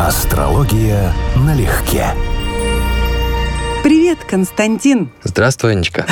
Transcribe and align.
Астрология 0.00 1.12
налегке. 1.36 2.06
Привет, 3.84 4.18
Константин. 4.28 5.12
Здравствуй, 5.22 5.70
Анечка. 5.70 6.04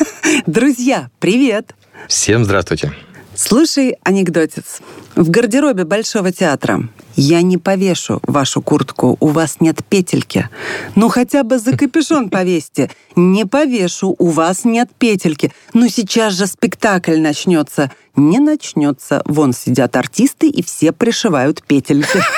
Друзья, 0.46 1.08
привет. 1.20 1.76
Всем 2.08 2.44
здравствуйте. 2.44 2.92
Слушай, 3.36 3.96
анекдотец. 4.02 4.80
В 5.14 5.30
гардеробе 5.30 5.84
Большого 5.84 6.32
театра 6.32 6.88
я 7.14 7.40
не 7.42 7.58
повешу 7.58 8.18
вашу 8.24 8.60
куртку, 8.60 9.16
у 9.20 9.28
вас 9.28 9.58
нет 9.60 9.84
петельки. 9.88 10.48
Ну 10.96 11.08
хотя 11.08 11.44
бы 11.44 11.60
за 11.60 11.76
капюшон 11.76 12.30
повесьте. 12.30 12.90
Не 13.14 13.46
повешу, 13.46 14.16
у 14.18 14.30
вас 14.30 14.64
нет 14.64 14.90
петельки. 14.98 15.52
Ну 15.74 15.88
сейчас 15.88 16.34
же 16.34 16.48
спектакль 16.48 17.20
начнется. 17.20 17.92
Не 18.16 18.40
начнется. 18.40 19.22
Вон 19.26 19.52
сидят 19.52 19.94
артисты 19.94 20.48
и 20.48 20.60
все 20.64 20.90
пришивают 20.90 21.62
петельки. 21.62 22.20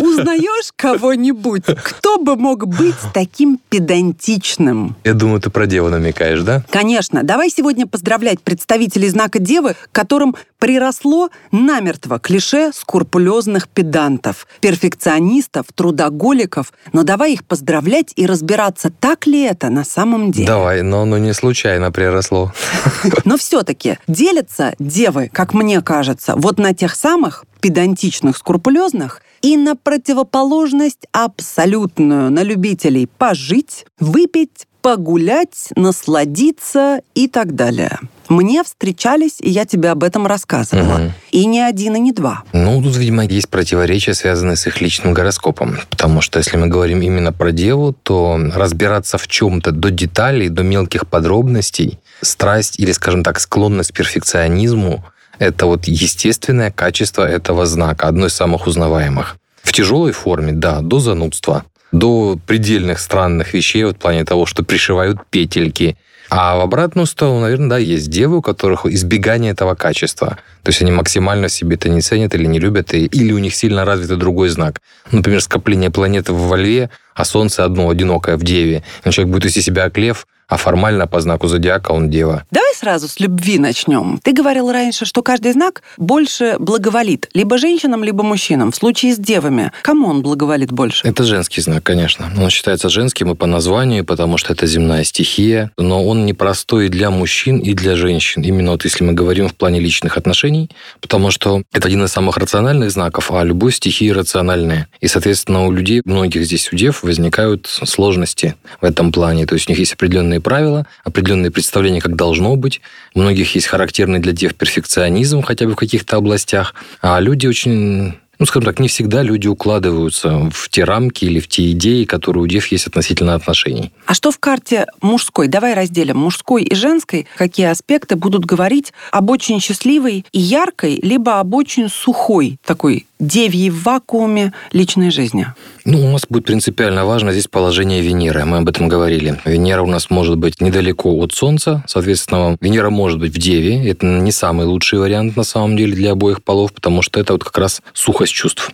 Узнаешь 0.00 0.72
кого-нибудь? 0.74 1.64
Кто 1.82 2.18
бы 2.18 2.36
мог 2.36 2.66
быть 2.66 2.94
таким 3.14 3.58
педантичным? 3.68 4.96
Я 5.04 5.14
думаю, 5.14 5.40
ты 5.40 5.50
про 5.50 5.66
деву 5.66 5.88
намекаешь, 5.88 6.42
да? 6.42 6.62
Конечно. 6.70 7.22
Давай 7.22 7.50
сегодня 7.50 7.86
поздравлять 7.86 8.40
представителей 8.40 9.08
знака 9.08 9.38
Девы, 9.38 9.76
которым 9.92 10.36
приросло 10.66 11.30
намертво 11.52 12.18
клише 12.18 12.72
скрупулезных 12.72 13.68
педантов, 13.68 14.48
перфекционистов, 14.60 15.66
трудоголиков. 15.72 16.72
Но 16.92 17.04
давай 17.04 17.34
их 17.34 17.44
поздравлять 17.44 18.12
и 18.16 18.26
разбираться, 18.26 18.90
так 18.90 19.28
ли 19.28 19.42
это 19.42 19.68
на 19.68 19.84
самом 19.84 20.32
деле. 20.32 20.48
Давай, 20.48 20.82
но 20.82 21.02
оно 21.02 21.18
не 21.18 21.32
случайно 21.34 21.92
приросло. 21.92 22.52
Но 23.24 23.36
все-таки 23.36 23.98
делятся 24.08 24.74
девы, 24.80 25.30
как 25.32 25.54
мне 25.54 25.80
кажется, 25.82 26.34
вот 26.34 26.58
на 26.58 26.74
тех 26.74 26.96
самых 26.96 27.44
педантичных, 27.60 28.36
скрупулезных 28.36 29.22
и 29.42 29.56
на 29.56 29.76
противоположность 29.76 31.06
абсолютную, 31.12 32.32
на 32.32 32.42
любителей 32.42 33.06
пожить, 33.06 33.86
выпить, 34.00 34.66
погулять, 34.86 35.70
насладиться 35.74 37.00
и 37.16 37.26
так 37.26 37.56
далее. 37.56 37.98
Мне 38.28 38.62
встречались, 38.62 39.40
и 39.40 39.50
я 39.50 39.66
тебе 39.66 39.90
об 39.90 40.04
этом 40.04 40.28
рассказывала. 40.28 40.98
Мгм. 40.98 41.12
И 41.32 41.44
не 41.44 41.60
один, 41.60 41.96
и 41.96 41.98
не 41.98 42.12
два. 42.12 42.44
Ну, 42.52 42.80
тут, 42.80 42.94
видимо, 42.96 43.24
есть 43.24 43.48
противоречия, 43.48 44.14
связанные 44.14 44.54
с 44.54 44.64
их 44.68 44.80
личным 44.80 45.12
гороскопом. 45.12 45.78
Потому 45.90 46.20
что 46.20 46.38
если 46.38 46.56
мы 46.56 46.68
говорим 46.68 47.02
именно 47.02 47.32
про 47.32 47.50
деву, 47.50 47.96
то 48.00 48.38
разбираться 48.54 49.18
в 49.18 49.26
чем-то 49.26 49.72
до 49.72 49.90
деталей, 49.90 50.48
до 50.50 50.62
мелких 50.62 51.08
подробностей, 51.08 51.98
страсть 52.22 52.78
или, 52.78 52.92
скажем 52.92 53.24
так, 53.24 53.40
склонность 53.40 53.90
к 53.90 53.96
перфекционизму 53.96 55.04
это 55.40 55.66
вот 55.66 55.88
естественное 55.88 56.70
качество 56.70 57.28
этого 57.28 57.66
знака, 57.66 58.06
одно 58.06 58.26
из 58.26 58.34
самых 58.34 58.68
узнаваемых. 58.68 59.36
В 59.64 59.72
тяжелой 59.72 60.12
форме, 60.12 60.52
да, 60.52 60.80
до 60.80 61.00
занудства, 61.00 61.64
до 61.92 62.38
предельных 62.46 62.98
странных 62.98 63.54
вещей, 63.54 63.84
вот 63.84 63.96
в 63.96 63.98
плане 63.98 64.24
того, 64.24 64.46
что 64.46 64.62
пришивают 64.62 65.18
петельки. 65.30 65.96
А 66.28 66.56
в 66.56 66.60
обратную 66.60 67.06
сторону, 67.06 67.40
наверное, 67.40 67.68
да, 67.68 67.78
есть 67.78 68.10
девы, 68.10 68.38
у 68.38 68.42
которых 68.42 68.84
избегание 68.86 69.52
этого 69.52 69.76
качества. 69.76 70.38
То 70.64 70.70
есть 70.70 70.82
они 70.82 70.90
максимально 70.90 71.48
себе 71.48 71.76
это 71.76 71.88
не 71.88 72.00
ценят 72.00 72.34
или 72.34 72.46
не 72.46 72.58
любят, 72.58 72.92
и- 72.94 73.06
или 73.06 73.32
у 73.32 73.38
них 73.38 73.54
сильно 73.54 73.84
развитый 73.84 74.16
другой 74.16 74.48
знак. 74.48 74.80
Например, 75.12 75.40
скопление 75.40 75.90
планеты 75.90 76.32
в 76.32 76.48
во 76.48 76.56
льве, 76.56 76.90
а 77.14 77.24
Солнце 77.24 77.64
одно 77.64 77.88
одинокое 77.88 78.36
в 78.36 78.42
Деве. 78.42 78.82
И 79.04 79.10
человек 79.10 79.32
будет 79.32 79.44
вести 79.44 79.62
себя 79.62 79.84
как 79.84 79.98
лев, 79.98 80.26
а 80.48 80.56
формально 80.56 81.06
по 81.06 81.20
знаку 81.20 81.48
зодиака 81.48 81.92
он 81.92 82.10
дева. 82.10 82.44
Давай 82.50 82.74
сразу 82.74 83.08
с 83.08 83.20
любви 83.20 83.58
начнем. 83.58 84.20
Ты 84.22 84.32
говорил 84.32 84.70
раньше, 84.70 85.04
что 85.04 85.22
каждый 85.22 85.52
знак 85.52 85.82
больше 85.96 86.56
благоволит 86.58 87.28
либо 87.34 87.58
женщинам, 87.58 88.04
либо 88.04 88.22
мужчинам. 88.22 88.72
В 88.72 88.76
случае 88.76 89.14
с 89.14 89.18
девами, 89.18 89.72
кому 89.82 90.08
он 90.08 90.22
благоволит 90.22 90.72
больше? 90.72 91.06
Это 91.06 91.24
женский 91.24 91.60
знак, 91.60 91.82
конечно. 91.82 92.30
Он 92.38 92.50
считается 92.50 92.88
женским 92.88 93.30
и 93.32 93.34
по 93.34 93.46
названию, 93.46 94.04
потому 94.04 94.36
что 94.38 94.52
это 94.52 94.66
земная 94.66 95.04
стихия. 95.04 95.70
Но 95.78 96.04
он 96.04 96.26
непростой 96.26 96.86
и 96.86 96.88
для 96.88 97.10
мужчин, 97.10 97.58
и 97.58 97.74
для 97.74 97.96
женщин. 97.96 98.42
Именно 98.42 98.72
вот 98.72 98.84
если 98.84 99.04
мы 99.04 99.12
говорим 99.12 99.48
в 99.48 99.54
плане 99.54 99.80
личных 99.80 100.16
отношений, 100.16 100.70
потому 101.00 101.30
что 101.30 101.62
это 101.72 101.88
один 101.88 102.04
из 102.04 102.12
самых 102.12 102.36
рациональных 102.36 102.90
знаков, 102.90 103.30
а 103.30 103.42
любой 103.42 103.72
стихия 103.72 104.14
рациональная. 104.14 104.88
И, 105.00 105.08
соответственно, 105.08 105.66
у 105.66 105.72
людей, 105.72 106.02
многих 106.04 106.44
здесь 106.44 106.72
у 106.72 106.76
дев, 106.76 107.02
возникают 107.02 107.66
сложности 107.66 108.54
в 108.80 108.84
этом 108.84 109.12
плане. 109.12 109.46
То 109.46 109.54
есть 109.54 109.68
у 109.68 109.72
них 109.72 109.78
есть 109.78 109.94
определенные 109.94 110.35
правила, 110.40 110.86
определенные 111.04 111.50
представления, 111.50 112.00
как 112.00 112.16
должно 112.16 112.56
быть. 112.56 112.80
У 113.14 113.20
многих 113.20 113.54
есть 113.54 113.66
характерный 113.66 114.18
для 114.18 114.32
дев 114.32 114.54
перфекционизм, 114.54 115.42
хотя 115.42 115.66
бы 115.66 115.72
в 115.72 115.76
каких-то 115.76 116.16
областях. 116.16 116.74
А 117.00 117.20
люди 117.20 117.46
очень 117.46 118.14
ну, 118.38 118.46
скажем 118.46 118.66
так, 118.66 118.78
не 118.78 118.88
всегда 118.88 119.22
люди 119.22 119.48
укладываются 119.48 120.50
в 120.52 120.68
те 120.68 120.84
рамки 120.84 121.24
или 121.24 121.40
в 121.40 121.48
те 121.48 121.70
идеи, 121.72 122.04
которые 122.04 122.44
у 122.44 122.46
дев 122.46 122.66
есть 122.68 122.86
относительно 122.86 123.34
отношений. 123.34 123.92
А 124.06 124.14
что 124.14 124.30
в 124.30 124.38
карте 124.38 124.86
мужской? 125.00 125.48
Давай 125.48 125.74
разделим 125.74 126.18
мужской 126.18 126.62
и 126.62 126.74
женской. 126.74 127.26
Какие 127.36 127.66
аспекты 127.66 128.16
будут 128.16 128.44
говорить 128.44 128.92
об 129.10 129.30
очень 129.30 129.60
счастливой 129.60 130.24
и 130.32 130.38
яркой, 130.38 130.98
либо 131.02 131.40
об 131.40 131.54
очень 131.54 131.88
сухой 131.88 132.58
такой 132.64 133.06
девьей 133.18 133.70
в 133.70 133.82
вакууме 133.82 134.52
личной 134.72 135.10
жизни? 135.10 135.46
Ну, 135.84 136.04
у 136.04 136.10
нас 136.10 136.22
будет 136.28 136.44
принципиально 136.44 137.06
важно 137.06 137.32
здесь 137.32 137.46
положение 137.46 138.02
Венеры. 138.02 138.44
Мы 138.44 138.58
об 138.58 138.68
этом 138.68 138.88
говорили. 138.88 139.40
Венера 139.44 139.82
у 139.82 139.86
нас 139.86 140.10
может 140.10 140.36
быть 140.36 140.60
недалеко 140.60 141.12
от 141.16 141.32
Солнца. 141.32 141.84
Соответственно, 141.86 142.56
Венера 142.60 142.90
может 142.90 143.18
быть 143.18 143.32
в 143.32 143.38
Деве. 143.38 143.88
Это 143.88 144.04
не 144.04 144.32
самый 144.32 144.66
лучший 144.66 144.98
вариант 144.98 145.36
на 145.36 145.44
самом 145.44 145.76
деле 145.76 145.94
для 145.94 146.12
обоих 146.12 146.42
полов, 146.42 146.72
потому 146.72 147.02
что 147.02 147.20
это 147.20 147.32
вот 147.32 147.44
как 147.44 147.56
раз 147.56 147.82
сухость 148.26 148.34
чувств 148.34 148.72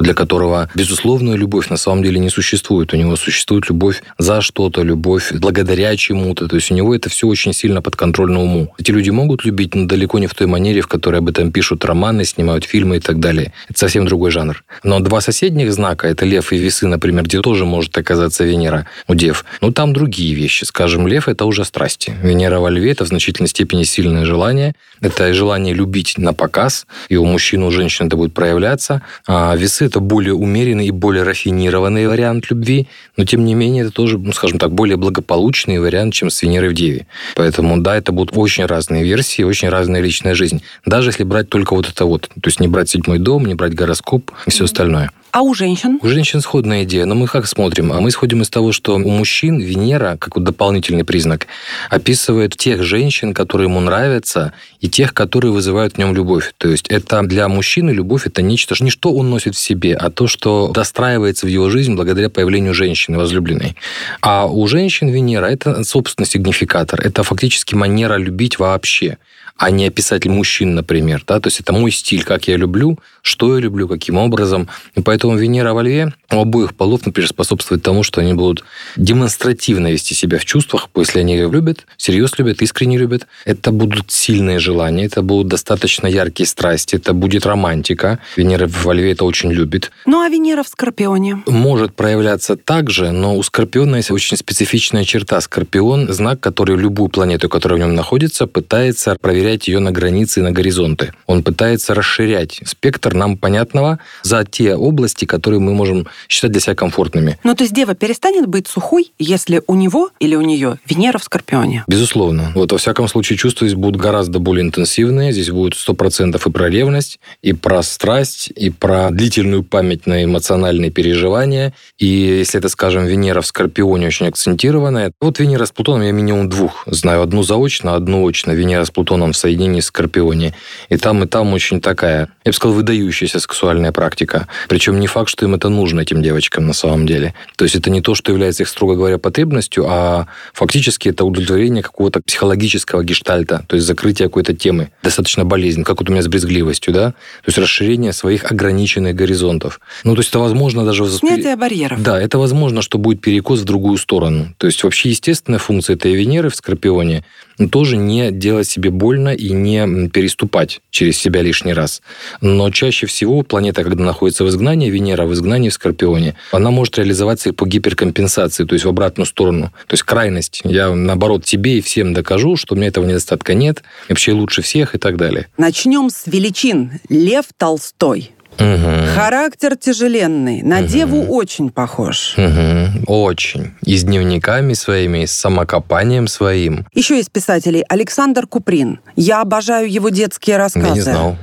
для 0.00 0.12
которого 0.12 0.68
безусловная 0.74 1.36
любовь 1.36 1.70
на 1.70 1.76
самом 1.76 2.02
деле 2.02 2.18
не 2.18 2.28
существует. 2.28 2.92
У 2.92 2.96
него 2.96 3.16
существует 3.16 3.68
любовь 3.68 4.02
за 4.18 4.40
что-то, 4.40 4.82
любовь 4.82 5.32
благодаря 5.32 5.96
чему-то. 5.96 6.48
То 6.48 6.56
есть 6.56 6.70
у 6.70 6.74
него 6.74 6.94
это 6.94 7.08
все 7.08 7.28
очень 7.28 7.52
сильно 7.52 7.80
подконтрольно 7.80 8.42
уму. 8.42 8.74
Эти 8.76 8.90
люди 8.90 9.10
могут 9.10 9.44
любить, 9.44 9.74
но 9.74 9.86
далеко 9.86 10.18
не 10.18 10.26
в 10.26 10.34
той 10.34 10.48
манере, 10.48 10.80
в 10.80 10.88
которой 10.88 11.18
об 11.18 11.28
этом 11.28 11.52
пишут 11.52 11.84
романы, 11.84 12.24
снимают 12.24 12.64
фильмы 12.64 12.96
и 12.96 13.00
так 13.00 13.20
далее. 13.20 13.52
Это 13.68 13.78
совсем 13.78 14.04
другой 14.04 14.32
жанр. 14.32 14.64
Но 14.82 14.98
два 14.98 15.20
соседних 15.20 15.72
знака, 15.72 16.08
это 16.08 16.26
лев 16.26 16.52
и 16.52 16.58
весы, 16.58 16.88
например, 16.88 17.24
где 17.24 17.40
тоже 17.40 17.64
может 17.64 17.96
оказаться 17.96 18.44
Венера 18.44 18.86
у 19.06 19.14
дев, 19.14 19.44
но 19.60 19.70
там 19.70 19.92
другие 19.92 20.34
вещи. 20.34 20.64
Скажем, 20.64 21.06
лев– 21.06 21.28
это 21.28 21.44
уже 21.44 21.64
страсти. 21.64 22.14
Венера 22.20 22.58
во 22.58 22.68
льве– 22.68 22.90
это 22.92 23.04
в 23.04 23.08
значительной 23.08 23.48
степени 23.48 23.84
сильное 23.84 24.24
желание. 24.24 24.74
Это 25.04 25.34
желание 25.34 25.74
любить 25.74 26.16
на 26.16 26.32
показ, 26.32 26.86
и 27.10 27.16
у 27.16 27.26
мужчин, 27.26 27.62
у 27.62 27.70
женщин 27.70 28.06
это 28.06 28.16
будет 28.16 28.32
проявляться. 28.32 29.02
А 29.26 29.54
весы– 29.54 29.84
это 29.86 30.00
более 30.00 30.32
умеренный 30.32 30.86
и 30.86 30.90
более 30.90 31.24
рафинированный 31.24 32.08
вариант 32.08 32.48
любви, 32.48 32.88
но 33.18 33.26
тем 33.26 33.44
не 33.44 33.54
менее 33.54 33.82
это 33.84 33.92
тоже, 33.92 34.16
ну, 34.16 34.32
скажем 34.32 34.58
так, 34.58 34.72
более 34.72 34.96
благополучный 34.96 35.78
вариант, 35.78 36.14
чем 36.14 36.30
с 36.30 36.40
Венерой 36.40 36.70
в 36.70 36.72
Деве. 36.72 37.06
Поэтому, 37.36 37.76
да, 37.82 37.98
это 37.98 38.12
будут 38.12 38.34
очень 38.34 38.64
разные 38.64 39.04
версии, 39.04 39.42
очень 39.42 39.68
разная 39.68 40.00
личная 40.00 40.34
жизнь. 40.34 40.62
Даже 40.86 41.10
если 41.10 41.24
брать 41.24 41.50
только 41.50 41.74
вот 41.74 41.86
это 41.86 42.06
вот. 42.06 42.22
То 42.28 42.46
есть 42.46 42.58
не 42.58 42.68
брать 42.68 42.88
седьмой 42.88 43.18
дом, 43.18 43.44
не 43.44 43.54
брать 43.54 43.74
гороскоп 43.74 44.30
и 44.46 44.50
все 44.50 44.64
остальное. 44.64 45.10
А 45.34 45.42
у 45.42 45.52
женщин? 45.52 45.98
У 46.00 46.06
женщин 46.06 46.40
сходная 46.40 46.84
идея, 46.84 47.06
но 47.06 47.16
мы 47.16 47.26
как 47.26 47.48
смотрим? 47.48 47.92
А 47.92 48.00
мы 48.00 48.10
исходим 48.10 48.42
из 48.42 48.50
того, 48.50 48.70
что 48.70 48.94
у 48.94 49.10
мужчин 49.10 49.58
Венера, 49.58 50.16
как 50.16 50.36
вот 50.36 50.44
дополнительный 50.44 51.02
признак, 51.02 51.48
описывает 51.90 52.56
тех 52.56 52.84
женщин, 52.84 53.34
которые 53.34 53.68
ему 53.68 53.80
нравятся, 53.80 54.52
и 54.78 54.88
тех, 54.88 55.12
которые 55.12 55.50
вызывают 55.50 55.94
в 55.94 55.98
нем 55.98 56.14
любовь. 56.14 56.54
То 56.56 56.68
есть 56.68 56.86
это 56.86 57.20
для 57.24 57.48
мужчины 57.48 57.90
любовь 57.90 58.28
это 58.28 58.42
нечто, 58.42 58.76
не 58.78 58.90
что 58.90 59.12
он 59.12 59.28
носит 59.28 59.56
в 59.56 59.58
себе, 59.58 59.96
а 59.96 60.08
то, 60.08 60.28
что 60.28 60.68
достраивается 60.68 61.46
в 61.46 61.48
его 61.48 61.68
жизнь 61.68 61.96
благодаря 61.96 62.30
появлению 62.30 62.72
женщины 62.72 63.18
возлюбленной. 63.18 63.74
А 64.20 64.46
у 64.46 64.64
женщин 64.68 65.08
Венера 65.08 65.46
это, 65.46 65.82
собственно, 65.82 66.26
сигнификатор. 66.26 67.00
Это 67.00 67.24
фактически 67.24 67.74
манера 67.74 68.18
любить 68.18 68.60
вообще 68.60 69.18
а 69.56 69.70
не 69.70 69.86
описатель 69.86 70.30
мужчин, 70.30 70.74
например. 70.74 71.22
Да? 71.26 71.38
То 71.40 71.46
есть 71.46 71.60
это 71.60 71.72
мой 71.72 71.90
стиль, 71.92 72.24
как 72.24 72.48
я 72.48 72.56
люблю, 72.56 72.98
что 73.22 73.54
я 73.54 73.60
люблю, 73.60 73.86
каким 73.86 74.16
образом. 74.16 74.68
И 74.94 75.00
поэтому 75.00 75.23
Венера 75.32 75.72
во 75.72 75.82
льве 75.82 76.12
у 76.30 76.40
обоих 76.40 76.74
полов, 76.74 77.06
например, 77.06 77.28
способствует 77.28 77.82
тому, 77.82 78.02
что 78.02 78.20
они 78.20 78.34
будут 78.34 78.64
демонстративно 78.96 79.92
вести 79.92 80.14
себя 80.14 80.38
в 80.38 80.44
чувствах, 80.44 80.88
если 80.96 81.20
они 81.20 81.36
любят, 81.36 81.86
всерьез 81.96 82.38
любят, 82.38 82.62
искренне 82.62 82.98
любят. 82.98 83.26
Это 83.44 83.70
будут 83.70 84.10
сильные 84.10 84.58
желания, 84.58 85.06
это 85.06 85.22
будут 85.22 85.48
достаточно 85.48 86.06
яркие 86.06 86.46
страсти, 86.46 86.96
это 86.96 87.12
будет 87.12 87.46
романтика. 87.46 88.18
Венера 88.36 88.66
во 88.66 88.92
льве 88.92 89.12
это 89.12 89.24
очень 89.24 89.52
любит. 89.52 89.92
Ну, 90.06 90.20
а 90.20 90.28
Венера 90.28 90.62
в 90.62 90.68
Скорпионе? 90.68 91.42
Может 91.46 91.94
проявляться 91.94 92.56
так 92.56 92.90
же, 92.90 93.12
но 93.12 93.36
у 93.36 93.42
Скорпиона 93.42 93.96
есть 93.96 94.10
очень 94.10 94.36
специфичная 94.36 95.04
черта. 95.04 95.40
Скорпион– 95.40 96.12
знак, 96.12 96.40
который 96.40 96.76
любую 96.76 97.08
планету, 97.08 97.48
которая 97.48 97.78
в 97.78 97.82
нем 97.82 97.94
находится, 97.94 98.46
пытается 98.46 99.16
проверять 99.20 99.68
ее 99.68 99.78
на 99.78 99.92
границы 99.92 100.40
и 100.40 100.42
на 100.42 100.50
горизонты. 100.50 101.12
Он 101.26 101.44
пытается 101.44 101.94
расширять 101.94 102.60
спектр 102.64 103.14
нам 103.14 103.36
понятного 103.36 104.00
за 104.22 104.44
те 104.44 104.74
области, 104.74 105.13
которые 105.22 105.60
мы 105.60 105.72
можем 105.72 106.06
считать 106.28 106.50
для 106.50 106.60
себя 106.60 106.74
комфортными. 106.74 107.38
Ну, 107.44 107.54
то 107.54 107.62
есть 107.62 107.74
дева 107.74 107.94
перестанет 107.94 108.46
быть 108.46 108.66
сухой, 108.66 109.12
если 109.18 109.62
у 109.66 109.74
него 109.74 110.10
или 110.18 110.34
у 110.34 110.40
нее 110.40 110.78
Венера 110.86 111.18
в 111.18 111.24
Скорпионе? 111.24 111.84
Безусловно. 111.86 112.52
Вот 112.54 112.72
во 112.72 112.78
всяком 112.78 113.08
случае 113.08 113.38
чувства 113.38 113.66
здесь 113.66 113.78
будут 113.78 114.00
гораздо 114.00 114.38
более 114.38 114.64
интенсивные. 114.64 115.32
Здесь 115.32 115.50
будет 115.50 115.74
100% 115.74 116.40
и 116.44 116.50
про 116.50 116.68
ревность, 116.68 117.20
и 117.42 117.52
про 117.52 117.82
страсть, 117.82 118.50
и 118.54 118.70
про 118.70 119.10
длительную 119.10 119.62
память 119.62 120.06
на 120.06 120.24
эмоциональные 120.24 120.90
переживания. 120.90 121.72
И 121.98 122.06
если 122.06 122.58
это, 122.58 122.68
скажем, 122.68 123.06
Венера 123.06 123.40
в 123.40 123.46
Скорпионе 123.46 124.06
очень 124.06 124.26
акцентированная, 124.26 125.12
вот 125.20 125.38
Венера 125.38 125.64
с 125.64 125.72
Плутоном 125.72 126.02
я 126.02 126.12
минимум 126.12 126.48
двух 126.48 126.84
знаю. 126.86 127.22
Одну 127.22 127.42
заочно, 127.42 127.94
одну 127.94 128.26
очно. 128.26 128.52
Венера 128.52 128.84
с 128.84 128.90
Плутоном 128.90 129.32
в 129.32 129.36
соединении 129.36 129.80
с 129.80 129.86
Скорпионе. 129.86 130.54
И 130.88 130.96
там, 130.96 131.22
и 131.22 131.26
там 131.26 131.52
очень 131.52 131.80
такая, 131.80 132.28
я 132.44 132.50
бы 132.50 132.54
сказал, 132.54 132.76
выдающаяся 132.76 133.40
сексуальная 133.40 133.92
практика. 133.92 134.48
Причем 134.68 134.98
не 135.04 135.08
факт, 135.08 135.28
что 135.28 135.44
им 135.44 135.54
это 135.54 135.68
нужно, 135.68 136.00
этим 136.00 136.22
девочкам 136.22 136.66
на 136.66 136.72
самом 136.72 137.06
деле. 137.06 137.34
То 137.56 137.64
есть 137.66 137.76
это 137.76 137.90
не 137.90 138.00
то, 138.00 138.14
что 138.14 138.32
является 138.32 138.62
их, 138.62 138.70
строго 138.70 138.94
говоря, 138.94 139.18
потребностью, 139.18 139.84
а 139.86 140.28
фактически 140.54 141.10
это 141.10 141.26
удовлетворение 141.26 141.82
какого-то 141.82 142.22
психологического 142.22 143.04
гештальта, 143.04 143.66
то 143.68 143.76
есть 143.76 143.86
закрытие 143.86 144.28
какой-то 144.28 144.54
темы, 144.54 144.88
достаточно 145.02 145.44
болезнь, 145.44 145.84
как 145.84 145.98
вот 145.98 146.08
у 146.08 146.12
меня 146.12 146.22
с 146.22 146.28
брезгливостью, 146.28 146.94
да, 146.94 147.10
то 147.10 147.48
есть 147.48 147.58
расширение 147.58 148.14
своих 148.14 148.50
ограниченных 148.50 149.14
горизонтов. 149.14 149.78
Ну, 150.04 150.14
то 150.14 150.20
есть 150.20 150.30
это 150.30 150.38
возможно 150.38 150.86
даже... 150.86 151.06
Снятие 151.06 151.56
барьеров. 151.56 152.02
Да, 152.02 152.18
это 152.18 152.38
возможно, 152.38 152.80
что 152.80 152.96
будет 152.96 153.20
перекос 153.20 153.60
в 153.60 153.64
другую 153.64 153.98
сторону. 153.98 154.54
То 154.56 154.66
есть 154.66 154.82
вообще 154.84 155.10
естественная 155.10 155.58
функция 155.58 155.96
этой 155.96 156.14
Венеры 156.14 156.48
в 156.48 156.56
Скорпионе 156.56 157.24
тоже 157.70 157.98
не 157.98 158.32
делать 158.32 158.68
себе 158.68 158.90
больно 158.90 159.28
и 159.28 159.52
не 159.52 160.08
переступать 160.08 160.80
через 160.90 161.18
себя 161.18 161.42
лишний 161.42 161.74
раз. 161.74 162.00
Но 162.40 162.70
чаще 162.70 163.06
всего 163.06 163.42
планета, 163.42 163.84
когда 163.84 164.02
находится 164.04 164.44
в 164.44 164.48
изгнании, 164.48 164.93
Венера 164.94 165.26
в 165.26 165.32
изгнании 165.34 165.68
в 165.68 165.74
Скорпионе, 165.74 166.34
она 166.52 166.70
может 166.70 166.96
реализоваться 166.98 167.52
по 167.52 167.66
гиперкомпенсации, 167.66 168.64
то 168.64 168.74
есть 168.74 168.84
в 168.84 168.88
обратную 168.88 169.26
сторону. 169.26 169.72
То 169.86 169.94
есть 169.94 170.02
крайность. 170.04 170.62
Я, 170.64 170.94
наоборот, 170.94 171.44
тебе 171.44 171.78
и 171.78 171.80
всем 171.80 172.14
докажу, 172.14 172.56
что 172.56 172.74
у 172.74 172.76
меня 172.78 172.88
этого 172.88 173.04
недостатка 173.04 173.54
нет, 173.54 173.82
вообще 174.08 174.32
лучше 174.32 174.62
всех 174.62 174.94
и 174.94 174.98
так 174.98 175.16
далее. 175.16 175.48
Начнем 175.58 176.10
с 176.10 176.26
величин. 176.26 176.92
Лев 177.08 177.44
Толстой. 177.56 178.30
Угу. 178.56 179.16
Характер 179.16 179.76
тяжеленный. 179.76 180.62
На 180.62 180.78
Мгм. 180.78 180.86
деву 180.86 181.22
очень 181.24 181.70
похож. 181.70 182.34
Угу. 182.38 183.12
Очень. 183.12 183.72
И 183.84 183.96
с 183.96 184.04
дневниками 184.04 184.74
своими, 184.74 185.24
и 185.24 185.26
с 185.26 185.32
самокопанием 185.32 186.28
своим. 186.28 186.86
Еще 186.94 187.16
есть 187.16 187.32
писателей 187.32 187.82
Александр 187.88 188.46
Куприн. 188.46 189.00
Я 189.16 189.40
обожаю 189.40 189.90
его 189.90 190.08
детские 190.08 190.56
рассказы. 190.56 190.86
Я 190.86 190.94
не 190.94 191.00
знал. 191.00 191.36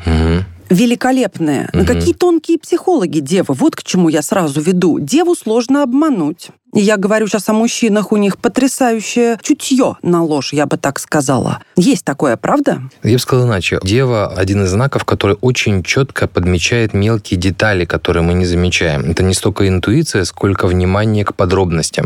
Но 1.73 1.81
Мгм. 1.83 1.85
какие 1.87 2.13
тонкие 2.13 2.57
психологи 2.57 3.19
девы. 3.19 3.53
Вот 3.53 3.75
к 3.75 3.83
чему 3.83 4.09
я 4.09 4.21
сразу 4.21 4.61
веду. 4.61 4.99
Деву 4.99 5.35
сложно 5.35 5.83
обмануть. 5.83 6.49
Я 6.73 6.95
говорю 6.95 7.27
сейчас 7.27 7.49
о 7.49 7.53
мужчинах, 7.53 8.13
у 8.13 8.17
них 8.17 8.37
потрясающее 8.37 9.37
чутье 9.41 9.97
на 10.01 10.23
ложь, 10.23 10.53
я 10.53 10.65
бы 10.65 10.77
так 10.77 10.99
сказала. 10.99 11.59
Есть 11.75 12.05
такое, 12.05 12.37
правда? 12.37 12.81
Я 13.03 13.13
бы 13.13 13.19
сказал 13.19 13.45
иначе. 13.45 13.79
Дева– 13.83 14.27
один 14.37 14.63
из 14.63 14.69
знаков, 14.69 15.03
который 15.03 15.35
очень 15.41 15.83
четко 15.83 16.27
подмечает 16.29 16.93
мелкие 16.93 17.37
детали, 17.37 17.83
которые 17.83 18.23
мы 18.23 18.33
не 18.33 18.45
замечаем. 18.45 19.01
Это 19.11 19.21
не 19.21 19.33
столько 19.33 19.67
интуиция, 19.67 20.23
сколько 20.23 20.67
внимание 20.67 21.25
к 21.25 21.35
подробностям 21.35 22.05